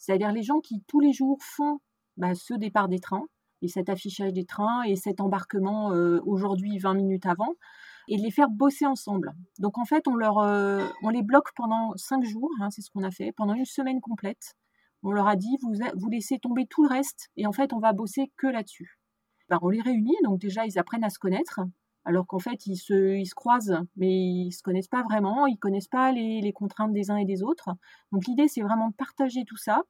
[0.03, 1.79] c'est-à-dire les gens qui tous les jours font
[2.17, 3.27] bah, ce départ des trains
[3.63, 7.55] et cet affichage des trains et cet embarquement euh, aujourd'hui 20 minutes avant
[8.09, 9.33] et de les faire bosser ensemble.
[9.61, 13.13] Donc en fait, on, euh, les bloque pendant 5 jours, hein, c'est ce qu'on a
[13.13, 14.57] fait, pendant une semaine complète.
[15.05, 17.79] On leur a dit, vous, vous laissez tomber tout le reste et en fait, on
[17.79, 18.99] va bosser que là-dessus.
[19.49, 21.61] Ben, on les réunit, donc déjà, ils apprennent à se connaître,
[22.05, 26.13] alors qu'en fait, ils se, croisent, mais ils se connaissent pas vraiment, ils connaissent pas
[26.13, 27.71] les, contraintes des uns et des autres.
[28.11, 29.83] Donc l'idée, c'est vraiment de partager tout ça,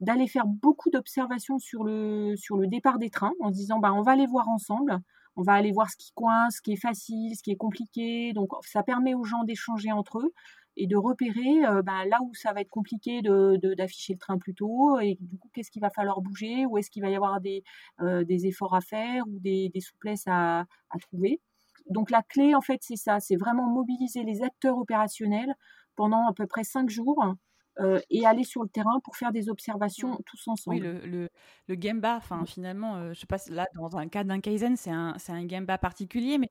[0.00, 4.12] d'aller faire beaucoup d'observations sur le, départ des trains en se disant bah, on va
[4.12, 5.00] aller voir ensemble,
[5.36, 8.32] on va aller voir ce qui coince, ce qui est facile, ce qui est compliqué.
[8.32, 10.32] Donc ça permet aux gens d'échanger entre eux
[10.78, 14.38] et de repérer euh, bah, là où ça va être compliqué de, d'afficher le train
[14.38, 17.16] plus tôt et du coup qu'est-ce qu'il va falloir bouger, où est-ce qu'il va y
[17.16, 17.64] avoir des,
[18.00, 20.66] euh, efforts à faire ou des, souplesses à
[21.00, 21.40] trouver.
[21.88, 25.54] Donc la clé en fait c'est ça, c'est vraiment mobiliser les acteurs opérationnels
[25.94, 27.34] pendant à peu près cinq jours
[27.78, 30.22] euh, et aller sur le terrain pour faire des observations mmh.
[30.26, 30.76] tous ensemble.
[30.76, 31.28] Oui, le, le,
[31.68, 32.46] le Gemba, mmh.
[32.46, 35.78] finalement, euh, je sais pas, là dans un cas d'un Kaizen, c'est un, un Gemba
[35.78, 36.50] particulier, mais,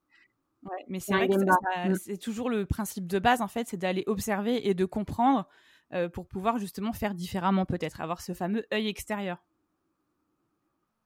[0.63, 1.95] ouais, mais c'est vrai que mmh.
[1.95, 5.47] c'est toujours le principe de base en fait, c'est d'aller observer et de comprendre
[5.93, 9.43] euh, pour pouvoir justement faire différemment peut-être, avoir ce fameux œil extérieur.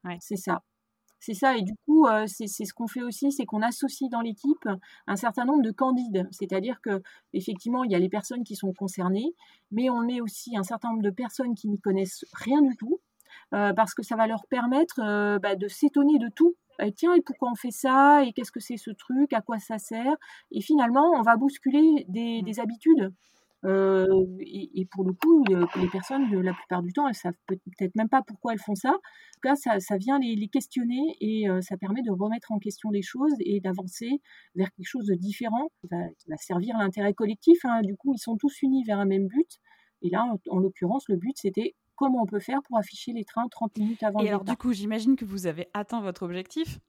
[0.06, 0.18] Ouais.
[0.22, 0.62] C'est ça.
[1.20, 4.22] C'est ça, et du coup, euh, c'est ce qu'on fait aussi, c'est qu'on associe dans
[4.22, 4.68] l'équipe
[5.06, 6.28] un certain nombre de candides.
[6.32, 7.02] C'est-à-dire que
[7.34, 9.34] effectivement, il y a les personnes qui sont concernées,
[9.72, 13.02] mais on met aussi un certain nombre de personnes qui n'y connaissent rien du tout,
[13.54, 16.56] euh, parce que ça va leur permettre euh, bah, de s'étonner de tout.
[16.96, 18.24] tiens, et pourquoi on fait ça?
[18.24, 19.34] Et qu'est-ce que c'est ce truc?
[19.34, 20.16] À quoi ça sert?
[20.52, 23.12] Et finalement, on va bousculer des, des habitudes.
[23.66, 24.06] Euh,
[24.40, 25.44] et, pour le coup,
[25.76, 28.90] les personnes, la plupart du temps, elles savent peut-être même pas pourquoi elles font ça.
[28.90, 32.52] En tout cas, ça, ça vient les, les, questionner et euh, ça permet de remettre
[32.52, 34.22] en question les choses et d'avancer
[34.56, 35.98] vers quelque chose de différent qui va,
[36.38, 37.60] servir l'intérêt collectif.
[37.66, 37.82] Hein.
[37.82, 39.60] Du coup, ils sont tous unis vers un même but.
[40.02, 43.26] Et là, en, en l'occurrence, le but, c'était comment on peut faire pour afficher les
[43.26, 46.80] trains 30 minutes avant et alors, du coup, j'imagine que vous avez atteint votre objectif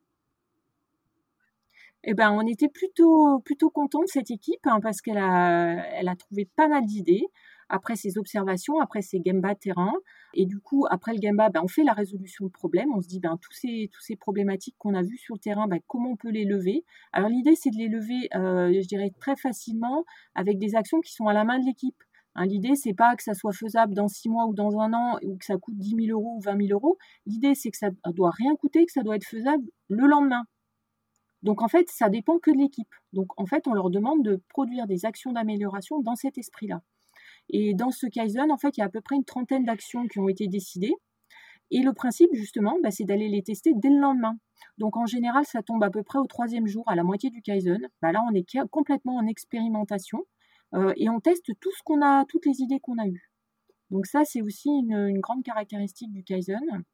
[2.04, 6.48] eh ben, on était plutôt plutôt content de cette équipe hein, parce qu'elle a trouvé
[6.56, 7.26] pas mal d'idées
[7.70, 9.92] après ses observations, après ses gamba terrain
[10.34, 12.92] et du coup après le gamba, ben, on fait la résolution de problèmes.
[12.94, 15.80] On se dit ben tous ces ces problématiques qu'on a vues sur le terrain, ben,
[15.86, 16.84] comment on peut les lever?
[17.12, 21.12] Alors l'idée c'est de les lever, euh, je dirais très facilement avec des actions qui
[21.12, 22.02] sont à la main de l'équipe.
[22.36, 25.18] Hein, L'idée, c'est pas que ça soit faisable dans six mois ou dans un an
[25.22, 26.96] ou que ça coûte 10 000 euros ou 20 000 euros.
[27.26, 30.44] L'idée, c'est que ça doit rien coûter, que ça doit être faisable le lendemain.
[31.42, 32.94] Donc en fait, ça dépend que de l'équipe.
[33.12, 36.82] Donc en fait, on leur demande de produire des actions d'amélioration dans cet esprit-là.
[37.48, 40.06] Et dans ce Kaizen, en fait, il y a à peu près une trentaine d'actions
[40.06, 40.94] qui ont été décidées.
[41.70, 44.36] Et le principe, justement, bah, c'est d'aller les tester dès le lendemain.
[44.78, 47.42] Donc en général, ça tombe à peu près au troisième jour, à la moitié du
[47.42, 47.88] Kaizen.
[48.02, 50.24] Bah, là, on est complètement en expérimentation
[50.74, 53.30] euh, et on teste tout ce qu'on a, toutes les idées qu'on a eues.
[53.90, 56.84] Donc ça, c'est aussi une grande caractéristique du Kaizen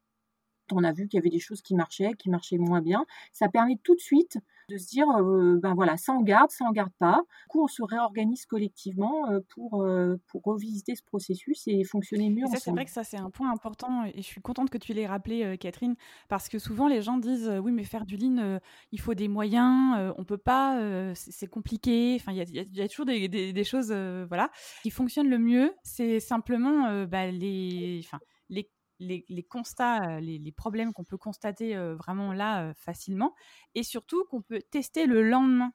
[0.72, 3.04] on a vu qu'il y avait des choses qui marchaient, qui marchaient moins bien.
[3.32, 6.64] Ça permet tout de suite de se dire, euh, ben voilà, ça en garde, ça
[6.64, 7.20] en garde pas.
[7.44, 12.30] Du coup, on se réorganise collectivement euh, pour, euh, pour revisiter ce processus et fonctionner
[12.30, 14.78] mieux ça, C'est vrai que ça, c'est un point important et je suis contente que
[14.78, 15.94] tu l'aies rappelé, Catherine,
[16.28, 18.58] parce que souvent les gens disent, oui, mais faire du lean,
[18.90, 22.16] il faut des moyens, on peut pas, c'est compliqué.
[22.20, 24.50] Enfin, il y, a, toujours des, choses, voilà,
[24.82, 25.72] qui fonctionnent le mieux.
[25.82, 32.72] C'est simplement bah, les, enfin, les les, constats, les, problèmes qu'on peut constater vraiment là
[32.74, 33.34] facilement,
[33.74, 35.72] et surtout qu'on peut tester le lendemain.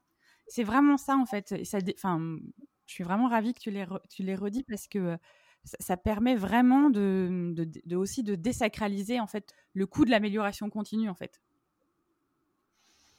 [0.47, 1.63] C'est vraiment ça en fait.
[1.63, 2.37] ça, enfin,
[2.85, 3.73] je suis vraiment ravie que tu
[4.09, 5.17] tu l'aies redit parce que
[5.63, 11.15] ça, permet vraiment de, aussi de désacraliser en fait le coût de l'amélioration continue en
[11.15, 11.41] fait.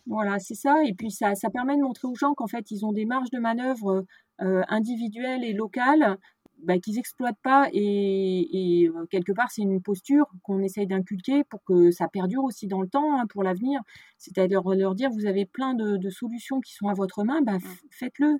[0.06, 0.74] Voilà, c'est ça.
[0.84, 3.38] Et puis ça permet de montrer aux gens qu'en fait, ils ont des marges de
[3.38, 4.04] manœuvre
[4.38, 6.18] individuelles et locales
[6.62, 11.62] bah, qu'ils exploitent pas et, euh, quelque part c'est une posture qu'on essaye d'inculquer pour
[11.64, 13.80] que ça perdure aussi dans le temps hein, pour l'avenir
[14.18, 17.62] c'est-à-dire leur dire vous avez plein de, solutions qui sont à votre main bah, mmh.
[17.90, 18.36] faites-le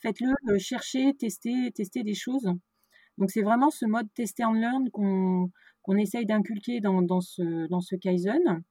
[0.00, 2.50] faites-le euh, cherchez testez testez des choses
[3.18, 5.50] Donc c'est vraiment ce mode test and learn qu'on
[5.88, 8.62] qu'on essaye d'inculquer dans, dans, ce, dans ce Kaizen.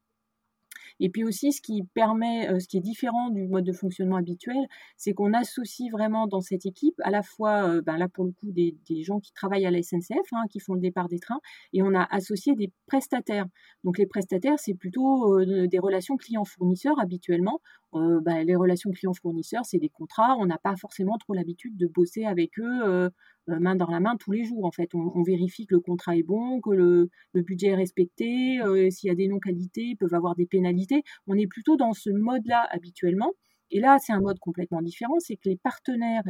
[0.99, 4.17] Et puis aussi, ce qui permet, euh, ce qui est différent du mode de fonctionnement
[4.17, 8.25] habituel, c'est qu'on associe vraiment dans cette équipe à la fois, euh, ben là pour
[8.25, 11.07] le coup, des, des, gens qui travaillent à la SNCF, hein, qui font le départ
[11.07, 11.39] des trains,
[11.73, 13.45] et on a associé des prestataires.
[13.83, 17.61] Donc les prestataires, c'est plutôt euh, des relations clients-fournisseurs habituellement.
[17.93, 20.35] Ben, les relations clients-fournisseurs, c'est des contrats.
[20.37, 23.09] On n'a pas forcément trop l'habitude de bosser avec eux
[23.49, 24.65] euh, main dans la main tous les jours.
[24.65, 28.59] En fait, on, vérifie que le contrat est bon, que le, budget est respecté.
[28.61, 31.03] Euh, s'il y a des non-qualités, ils peuvent avoir des pénalités.
[31.27, 33.33] On est plutôt dans ce mode-là habituellement.
[33.71, 35.19] Et là, c'est un mode complètement différent.
[35.19, 36.23] C'est que les partenaires,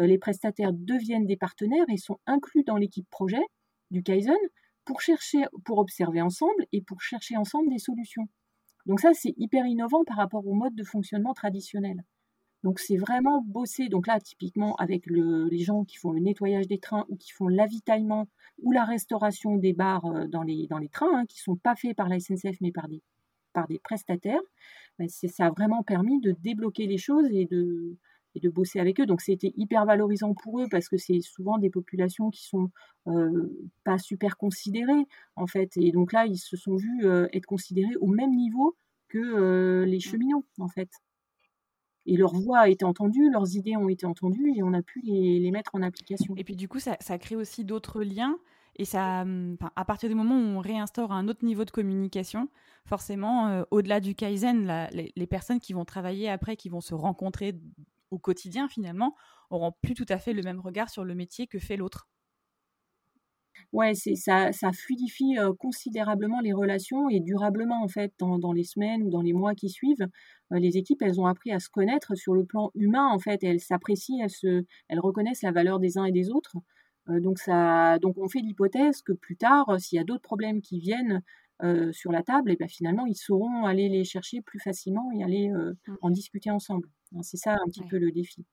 [0.00, 3.42] euh, les prestataires deviennent des partenaires et sont inclus dans l'équipe projet
[3.90, 4.36] du Kaizen
[4.84, 8.28] pour chercher, pour observer ensemble et pour chercher ensemble des solutions.
[8.88, 12.02] Donc ça, c'est hyper innovant par rapport au mode de fonctionnement traditionnel.
[12.64, 13.88] Donc c'est vraiment bosser.
[13.88, 17.48] Donc là, typiquement, avec les gens qui font le nettoyage des trains ou qui font
[17.48, 18.26] l'avitaillement
[18.62, 21.96] ou la restauration des bars euh, dans les, trains, hein, qui ne sont pas faits
[21.96, 23.02] par la SNCF mais par des,
[23.52, 24.40] par des prestataires,
[24.98, 27.96] ben, ça a vraiment permis de débloquer les choses et de,
[28.38, 29.06] et de bosser avec eux.
[29.06, 32.70] Donc c'était hyper valorisant pour eux parce que c'est souvent des populations qui sont
[33.08, 35.76] euh, pas super considérées en fait.
[35.76, 38.76] Et donc là, ils se sont vus euh, être considérés au même niveau
[39.08, 40.00] que les mmh.
[40.00, 40.90] cheminots en fait
[42.08, 45.00] et leur voix a été entendue, leurs idées ont été entendues et on a pu
[45.04, 46.34] les, mettre en application.
[46.36, 48.38] Et puis du coup, ça, crée aussi d'autres liens.
[48.76, 49.26] Et ça,
[49.76, 52.48] à partir du moment où on réinstaure un autre niveau de communication,
[52.86, 57.54] forcément, euh, au-delà du Kaizen, les, personnes qui vont travailler après, qui vont se rencontrer
[58.10, 59.14] au quotidien finalement,
[59.50, 62.08] auront plus tout à fait le même regard sur le métier que fait l'autre
[63.72, 68.64] ouais, c'est ça, ça fluidifie considérablement les relations et durablement en fait dans, dans, les
[68.64, 70.06] semaines ou dans les mois qui suivent.
[70.50, 73.42] les équipes, elles ont appris à se connaître sur le plan humain en fait.
[73.44, 76.56] Elles s'apprécient, elles se, elles reconnaissent la valeur des uns et des autres.
[77.08, 80.78] donc ça, donc on fait l'hypothèse que plus tard, s'il y a d'autres problèmes qui
[80.78, 81.22] viennent
[81.92, 85.48] sur la table, et ben finalement ils sauront aller les chercher plus facilement et aller
[85.50, 85.96] mmh.
[86.02, 86.88] en discuter ensemble.
[87.22, 88.44] C'est ça un petit peu le défi.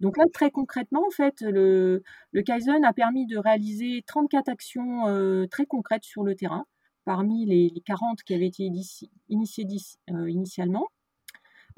[0.00, 5.08] Donc là, très concrètement, en fait, le, le Kaizen a permis de réaliser 34 actions
[5.08, 6.66] euh, très concrètes sur le terrain,
[7.04, 9.66] parmi les, 40 qui avaient été initiées
[10.10, 10.88] euh, initialement.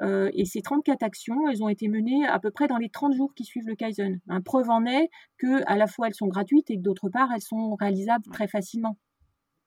[0.00, 3.14] Euh, et ces 34 actions, elles ont été menées à peu près dans les 30
[3.14, 4.20] jours qui suivent le Kaizen.
[4.28, 7.30] Un preuve en est que à la fois elles sont gratuites et que d'autre part
[7.34, 8.96] elles sont réalisables très facilement.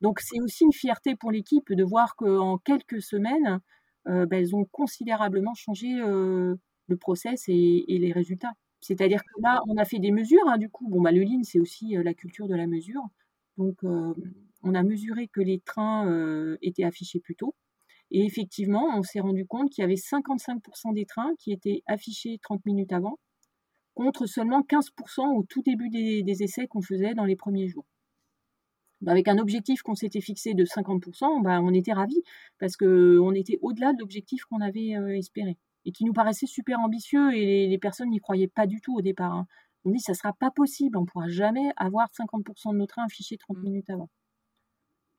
[0.02, 3.60] Donc c'est aussi une fierté pour l'équipe de voir qu'en quelques semaines,
[4.06, 6.02] ben, elles ont considérablement changé
[6.92, 8.54] le process et, les résultats.
[8.82, 10.48] C'est-à-dire que là, on a fait des mesures.
[10.48, 13.04] Hein, du coup, bon, bah, le lean, c'est aussi euh, la culture de la mesure.
[13.58, 14.14] Donc, euh,
[14.64, 17.56] on a mesuré que les trains euh, étaient affichés plus tôt.
[18.12, 22.40] Et effectivement, on s'est rendu compte qu'il y avait 55% des trains qui étaient affichés
[22.42, 23.20] 30 minutes avant,
[23.94, 27.86] contre seulement 15% au tout début des, essais qu'on faisait dans les premiers jours.
[29.02, 32.22] Bah, avec un objectif qu'on s'était fixé de 50%, bah, on était ravis
[32.60, 37.34] parce qu'on était au-delà de l'objectif qu'on avait espéré et qui nous paraissait super ambitieux
[37.34, 39.34] et les, personnes n'y croyaient pas du tout au départ.
[39.34, 39.48] Hein.
[39.86, 43.38] On dit ça sera pas possible, on pourra jamais avoir 50% de nos trains affichés
[43.38, 43.64] 30 mmh.
[43.64, 44.10] minutes avant.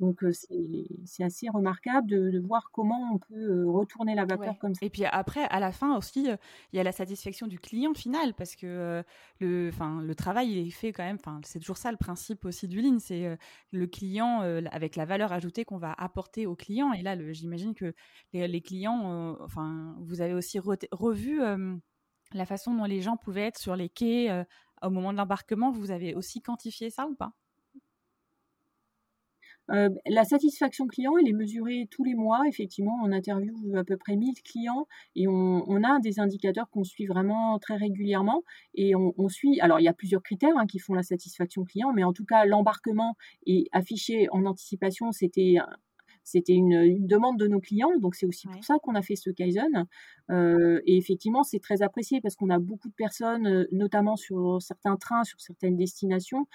[0.01, 4.85] Donc c'est assez remarquable de, voir comment on peut retourner la vapeur comme ça.
[4.85, 6.29] Et puis après, à la fin aussi,
[6.73, 9.05] il y a la satisfaction du client final parce que
[9.39, 11.19] le, le travail il est fait quand même.
[11.45, 13.39] C'est toujours ça le principe aussi du Lean, c'est
[13.71, 16.93] le client avec la valeur ajoutée qu'on va apporter au client.
[16.93, 17.95] Et là, j'imagine que
[18.33, 21.41] les, clients, enfin, vous avez aussi revu
[22.33, 24.45] la façon dont les gens pouvaient être sur les quais
[24.83, 25.71] au moment de l'embarquement.
[25.71, 27.33] Vous avez aussi quantifié ça ou pas?
[29.71, 32.43] Euh, la satisfaction client, elle est mesurée tous les mois.
[32.49, 37.07] Effectivement, on interviewe à peu près 1000 clients et on, a des indicateurs qu'on suit
[37.07, 38.43] vraiment très régulièrement.
[38.75, 41.93] Et on, suit, alors il y a plusieurs critères hein, qui font la satisfaction client,
[41.93, 45.13] mais en tout cas, l'embarquement est affiché en anticipation.
[45.13, 45.57] C'était
[46.25, 49.31] c'était une, demande de nos clients, donc c'est aussi pour ça qu'on a fait ce
[49.31, 49.87] Kaizen.
[50.31, 54.63] Euh, et effectivement, c'est très apprécié parce qu'on a beaucoup de personnes, euh, notamment sur
[54.63, 56.47] certains trains, sur certaines destinations,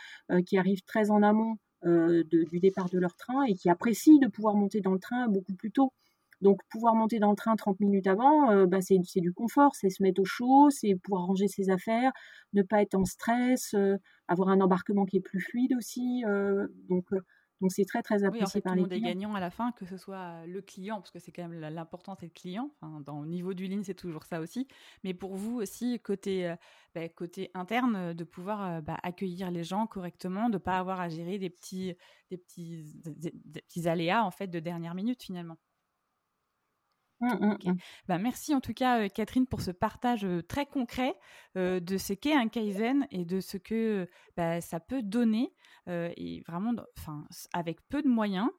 [0.46, 4.28] qui arrivent très en amont euh, du départ de leur train et qui apprécient de
[4.28, 5.94] pouvoir monter dans le train beaucoup plus tôt.
[6.42, 9.90] Donc pouvoir monter dans le train 30 minutes avant, euh, bah, c'est du confort, c'est
[9.90, 12.12] se mettre au chaud, c'est pouvoir ranger ses affaires,
[12.54, 16.24] ne pas être en stress, euh, avoir un embarquement qui est plus fluide aussi.
[16.90, 17.06] donc
[17.62, 19.40] donc c'est très très apprécié oui, en fait, par tout le monde est gagnant à
[19.40, 22.32] la fin, que ce soit le client, parce que c'est quand même l'important, c'est le
[22.32, 22.70] client.
[22.82, 24.68] Enfin, dans le niveau du ligne, c'est toujours ça aussi.
[25.04, 26.56] Mais pour vous aussi, côté, euh,
[26.94, 30.78] bah, côté interne, euh, de pouvoir euh, bah, accueillir les gens correctement, de ne pas
[30.78, 31.96] avoir à gérer des petits,
[32.30, 35.58] des petits, des, petits aléas en fait de dernière minute finalement.
[37.20, 37.78] Mmh, mmh, mmh.
[38.08, 41.16] Bah, merci en tout cas, Catherine, pour ce partage très concret
[41.56, 45.54] de ce qu'est un Kaizen et de ce que bah, ça peut donner,
[45.88, 48.50] et vraiment, enfin, avec peu de moyens.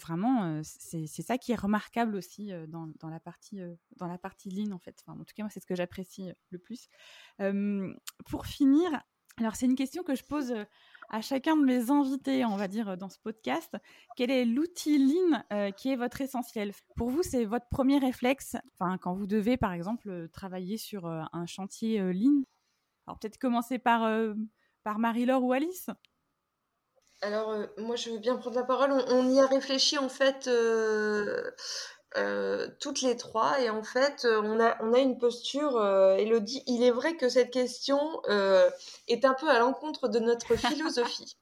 [0.00, 3.60] vraiment, c'est ça qui est remarquable aussi dans, dans, la partie,
[3.96, 5.02] dans la partie Lean, en fait.
[5.02, 6.88] Enfin, en tout cas, moi, c'est ce que j'apprécie le plus.
[8.26, 9.02] pour finir,
[9.38, 10.54] alors c'est une question que je pose
[11.10, 13.76] à chacun de mes invités, on va dire, dans ce podcast,
[14.16, 16.72] quel est l'outil Lean euh, qui est votre essentiel?
[16.96, 21.06] Pour vous, c'est votre premier réflexe enfin, quand vous devez, par exemple, euh, travailler sur
[21.06, 22.42] euh, un chantier Lean?
[23.06, 24.08] Alors peut-être commencer par,
[24.84, 25.90] par Marie-Laure ou Alice.
[27.22, 28.92] Alors, moi, je veux bien prendre la parole.
[29.08, 30.48] On, y a réfléchi, en fait,
[32.80, 33.60] toutes les trois.
[33.60, 35.82] Et en fait, on, a, on a une posture,
[36.18, 36.62] Elodie.
[36.66, 38.00] Il est vrai que cette question
[39.08, 41.36] est un peu à l'encontre de notre philosophie.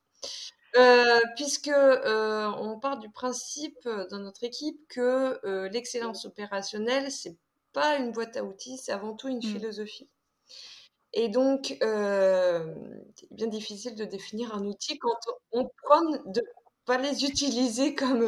[1.36, 7.36] puisque on part du principe dans notre équipe que l'excellence opérationnelle, c'est
[7.72, 9.42] pas une boîte à outils, c'est avant tout une mmh.
[9.42, 10.08] philosophie.
[11.14, 15.18] Et donc, c'est bien difficile de définir un outil quand
[15.52, 16.42] on prône de
[16.89, 18.24] pas les utiliser comme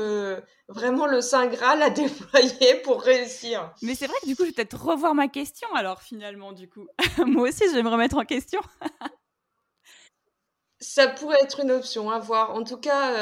[0.69, 3.75] vraiment le Saint Graal à déployer pour réussir.
[3.83, 6.69] Mais c'est vrai que du coup, je vais peut-être revoir ma question alors finalement, du
[6.69, 6.87] coup.
[7.27, 8.61] Moi aussi, je vais me remettre en question.
[10.83, 12.55] Ça pourrait être une option à voir.
[12.55, 13.13] En tout cas,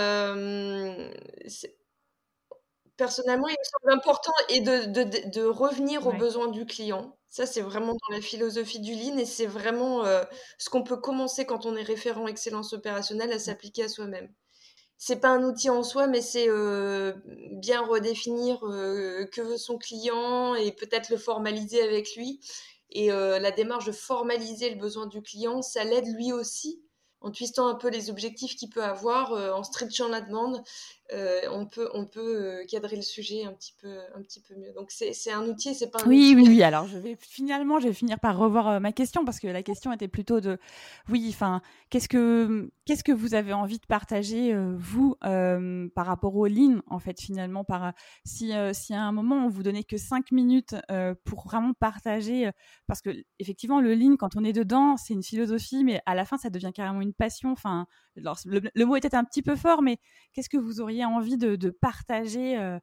[2.96, 7.16] personnellement, il me semble important et de, de, de revenir aux besoins du client.
[7.30, 10.24] Ça, c'est vraiment dans la philosophie du Lean et c'est vraiment euh,
[10.58, 14.32] ce qu'on peut commencer quand on est référent excellence opérationnelle à s'appliquer à soi-même.
[14.98, 17.12] C'est pas un outil en soi, mais c'est euh,
[17.52, 22.40] bien redéfinir euh, que veut son client et peut-être le formaliser avec lui.
[22.90, 26.82] Et la démarche de formaliser le besoin du client, ça l'aide lui aussi
[27.20, 30.62] en twistant un peu les objectifs qu'il peut avoir, en stretchant la demande
[31.12, 34.54] euh, on peut, on peut euh, cadrer le sujet un petit peu, un petit peu
[34.54, 34.72] mieux.
[34.74, 36.48] Donc c'est un outil, c'est pas un oui, outil.
[36.48, 39.40] Oui, oui, Alors je vais finalement, je vais finir par revoir euh, ma question parce
[39.40, 40.58] que la question était plutôt de,
[41.08, 46.46] oui, enfin, qu'est-ce que, qu'est-ce que vous avez envie de partager vous par rapport au
[46.46, 47.92] lean en fait finalement par
[48.24, 50.74] si, si à un moment on vous donnait que cinq minutes
[51.24, 52.50] pour vraiment partager
[52.86, 56.24] parce que effectivement le lean quand on est dedans c'est une philosophie mais à la
[56.24, 57.52] fin ça devient carrément une passion.
[57.52, 57.86] Enfin,
[58.44, 59.98] le, mot était un petit peu fort mais
[60.32, 62.78] qu'est-ce que vous auriez envie de, partager euh,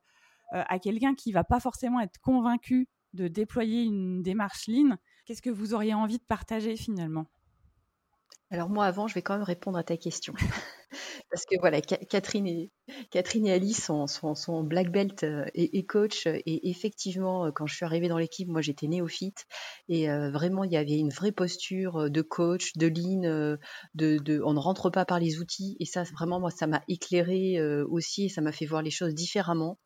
[0.54, 5.42] euh, à quelqu'un qui va pas forcément être convaincu de déployer une démarche Lean, qu'est-ce
[5.42, 7.26] que vous auriez envie de partager finalement?
[8.52, 10.34] Alors moi avant, je vais quand même répondre à ta question.
[11.32, 12.72] Parce que voilà, Catherine et,
[13.12, 16.28] Catherine Alice sont, sont, black belt euh, et, coach.
[16.28, 19.46] Et effectivement, quand je suis arrivée dans l'équipe, moi j'étais néophyte.
[19.90, 23.58] Et vraiment, il y avait une vraie posture de coach, de lean,
[23.94, 25.78] de, on ne rentre pas par les outils.
[25.80, 29.14] Et ça, vraiment, moi, ça m'a éclairé aussi et ça m'a fait voir les choses
[29.14, 29.80] différemment.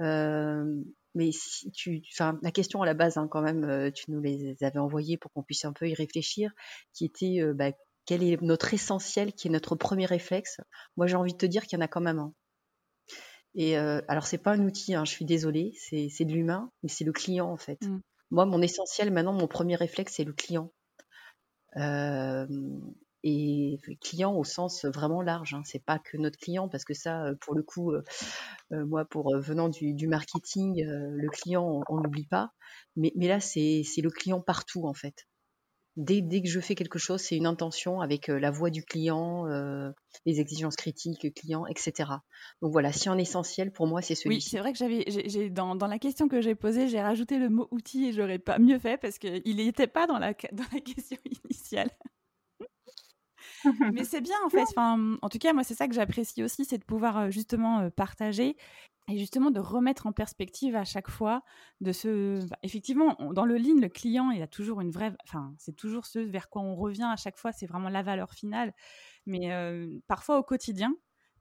[0.00, 1.30] mais
[1.74, 5.16] tu, enfin, la question à la base, hein, quand même, tu nous les avais envoyées
[5.16, 6.52] pour qu'on puisse un peu y réfléchir,
[6.92, 7.72] qui était, bah,
[8.06, 10.60] quel est notre essentiel, qui est notre premier réflexe
[10.96, 12.34] Moi, j'ai envie de te dire qu'il y en a quand même un.
[13.54, 16.88] Et euh, alors, c'est pas un outil, hein, je suis désolée, c'est de l'humain, mais
[16.88, 17.80] c'est le client en fait.
[17.82, 18.00] Mmh.
[18.30, 20.72] Moi, mon essentiel, maintenant, mon premier réflexe, c'est le client.
[21.76, 22.46] Euh,
[23.26, 25.54] et client au sens vraiment large.
[25.54, 25.62] Hein.
[25.64, 28.02] C'est pas que notre client, parce que ça, pour le coup, euh,
[28.70, 32.50] moi, pour venant du, du marketing, le client, on n'oublie pas.
[32.96, 35.26] Mais, mais là, c'est le client partout, en fait
[35.96, 39.46] dès, que je fais quelque chose, c'est une intention avec euh, la voix du client,
[39.48, 39.90] euh,
[40.26, 42.10] les exigences critiques client, etc.
[42.62, 44.46] Donc voilà, si un essentiel pour moi, c'est celui-ci.
[44.46, 47.38] Oui, c'est vrai que j'avais, j'ai, dans, dans, la question que j'ai posée, j'ai rajouté
[47.38, 50.64] le mot outil et j'aurais pas mieux fait parce qu'il n'était pas dans la, dans
[50.72, 51.90] la question initiale.
[53.92, 54.62] Mais c'est bien en fait.
[54.62, 58.56] Enfin, en tout cas, moi, c'est ça que j'apprécie aussi, c'est de pouvoir justement partager
[59.08, 61.42] et justement de remettre en perspective à chaque fois
[61.80, 65.54] de ce bah, effectivement dans le lean le client il a toujours une vraie enfin
[65.58, 68.72] c'est toujours ce vers quoi on revient à chaque fois c'est vraiment la valeur finale
[69.26, 69.50] mais
[70.06, 70.94] parfois au quotidien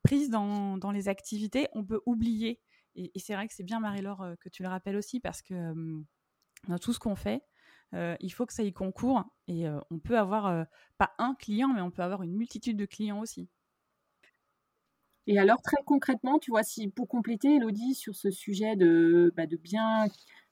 [0.04, 2.60] prise dans, dans, les activités on peut oublier
[2.96, 5.74] et, c'est vrai que c'est bien Marie-Laure que tu le rappelles aussi parce que
[6.68, 7.42] dans tout ce qu'on fait
[7.94, 10.66] il faut que ça y concourt et on peut avoir
[10.98, 13.50] pas un client mais on peut avoir une multitude de clients aussi
[15.28, 19.46] et alors, très concrètement, tu vois, si pour compléter, Elodie, sur ce sujet de, bah,
[19.46, 20.06] de bien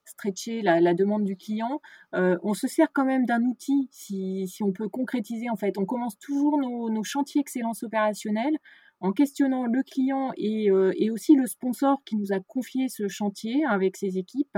[0.05, 1.81] stretcher la, demande du client,
[2.15, 5.77] euh, on se sert quand même d'un outil, si, si, on peut concrétiser, en fait.
[5.77, 8.57] On commence toujours nos, nos chantiers excellence opérationnelle
[9.01, 13.07] en questionnant le client et, euh, et, aussi le sponsor qui nous a confié ce
[13.07, 14.57] chantier avec ses équipes.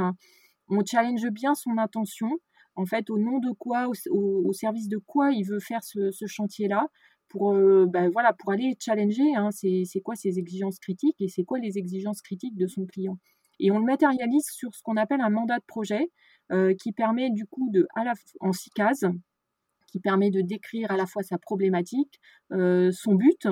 [0.69, 2.31] On challenge bien son intention,
[2.75, 6.87] en fait, au nom de quoi, au, service de quoi il veut faire ce, chantier-là
[7.29, 7.53] pour,
[7.87, 11.77] bah, voilà, pour aller challenger, hein, c'est quoi ses exigences critiques et c'est quoi les
[11.77, 13.17] exigences critiques de son client.
[13.59, 16.11] Et on le matérialise sur ce qu'on appelle un mandat de projet
[16.51, 17.87] euh, qui permet du coup de,
[18.39, 19.05] en six cases,
[19.91, 22.19] qui permet de décrire à la fois sa problématique,
[22.51, 23.47] euh, son but,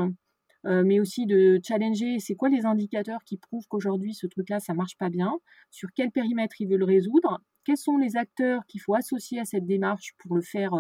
[0.64, 4.96] mais aussi de challenger c'est quoi les indicateurs qui prouvent qu'aujourd'hui ce truc-là ça marche
[4.96, 5.34] pas bien,
[5.72, 9.46] sur quel périmètre il veut le résoudre, quels sont les acteurs qu'il faut associer à
[9.46, 10.74] cette démarche pour le faire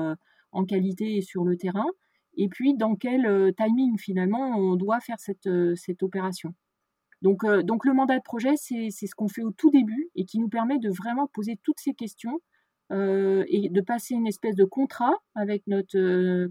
[0.51, 1.87] en qualité et sur le terrain,
[2.35, 6.53] et puis dans quel timing finalement on doit faire cette, cette opération?
[7.21, 10.49] Donc, le mandat de projet, c'est ce qu'on fait au tout début et qui nous
[10.49, 12.39] permet de vraiment poser toutes ces questions
[12.91, 16.49] euh, et de passer une espèce de contrat avec notre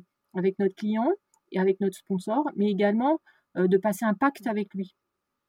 [0.76, 1.11] client
[1.51, 3.20] et avec notre sponsor, mais également
[3.57, 4.95] de passer un pacte avec lui.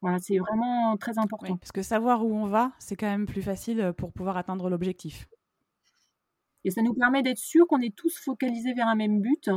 [0.01, 1.57] Voilà, c'est vraiment très important.
[1.57, 5.27] parce que savoir où on va, c'est quand même plus facile pour pouvoir atteindre l'objectif.
[6.63, 9.49] Et ça nous permet d'être sûr qu'on est tous focalisés vers un même but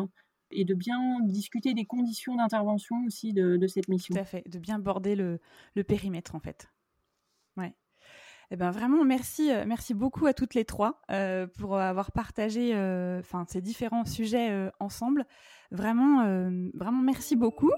[0.51, 4.15] et de bien discuter des conditions d'intervention aussi de, cette mission.
[4.15, 5.41] Tout à fait, de bien border le,
[5.85, 6.71] périmètre en fait.
[7.57, 7.75] Ouais.
[8.51, 12.75] Eh ben vraiment merci, euh, merci beaucoup à toutes les trois euh, pour avoir partagé
[12.75, 15.27] euh, ces différents sujets ensemble.
[15.71, 16.25] Vraiment,
[16.75, 17.73] vraiment merci beaucoup.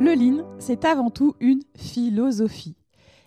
[0.00, 2.76] Le Lean, c'est avant tout une philosophie.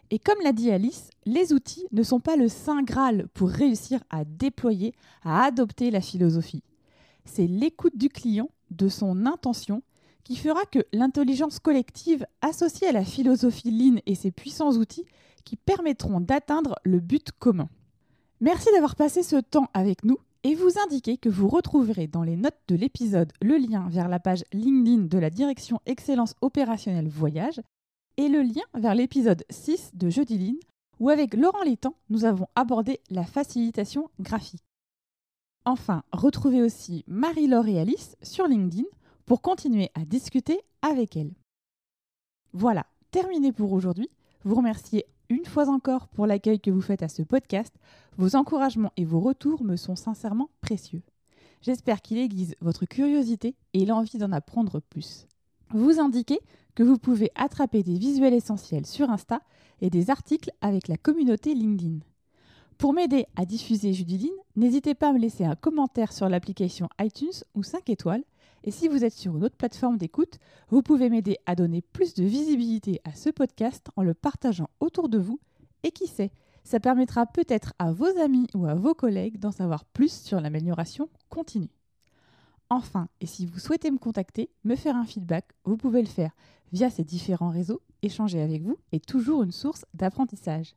[0.10, 4.00] Et comme l'a dit Alice, les outils ne sont pas le saint Graal pour réussir
[4.10, 4.94] à déployer,
[5.24, 6.64] à adopter la philosophie.
[7.26, 9.84] C'est l'écoute du client, de son intention,
[10.24, 15.06] qui fera que l'intelligence collective associée à la philosophie Lean et ses puissants outils
[15.44, 17.68] qui permettront d'atteindre le but commun.
[18.40, 22.36] Merci d'avoir passé ce temps avec nous et vous indiquer que vous retrouverez dans les
[22.36, 27.62] notes de l'épisode le lien vers la page LinkedIn de la direction Excellence opérationnelle Voyage
[28.18, 30.60] et le lien vers l'épisode 6 de Jeudi Ligne,
[31.00, 34.64] où avec Laurent Létang, nous avons abordé la facilitation graphique.
[35.66, 38.88] Enfin, retrouvez aussi Marie-Laure et Alice sur LinkedIn
[39.26, 41.34] pour continuer à discuter avec elles.
[42.54, 44.10] Voilà, terminé pour aujourd'hui.
[44.44, 47.74] Vous remerciez une fois encore pour l'accueil que vous faites à ce podcast.
[48.18, 51.04] Vos encouragements et vos retours me sont sincèrement précieux.
[51.62, 55.28] J'espère qu'il aiguise votre curiosité et l'envie d'en apprendre plus.
[55.70, 56.42] Vous indiquez
[56.76, 59.40] que vous pouvez attraper des visuels essentiels sur Insta
[59.80, 62.00] et des articles avec la communauté LinkedIn.
[62.78, 67.30] Pour m'aider à diffuser Judiline, n'hésitez pas à me laisser un commentaire sur l'application iTunes
[67.56, 68.24] ou 5 étoiles.
[68.64, 70.38] Et si vous êtes sur une autre plateforme d'écoute,
[70.70, 75.10] vous pouvez m'aider à donner plus de visibilité à ce podcast en le partageant autour
[75.10, 75.40] de vous.
[75.84, 76.32] Et qui sait,
[76.64, 81.10] ça permettra peut-être à vos amis ou à vos collègues d'en savoir plus sur l'amélioration
[81.30, 81.72] continue.
[82.70, 86.32] Enfin, et si vous souhaitez me contacter, me faire un feedback, vous pouvez le faire
[86.72, 87.82] via ces différents réseaux.
[88.02, 90.74] Échanger avec vous est toujours une source d'apprentissage.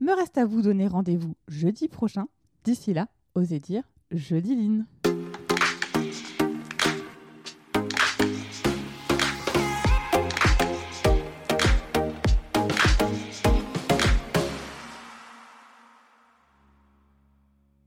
[0.00, 2.28] Me reste à vous donner rendez-vous jeudi prochain.
[2.64, 4.86] D'ici là, osez dire jeudi line.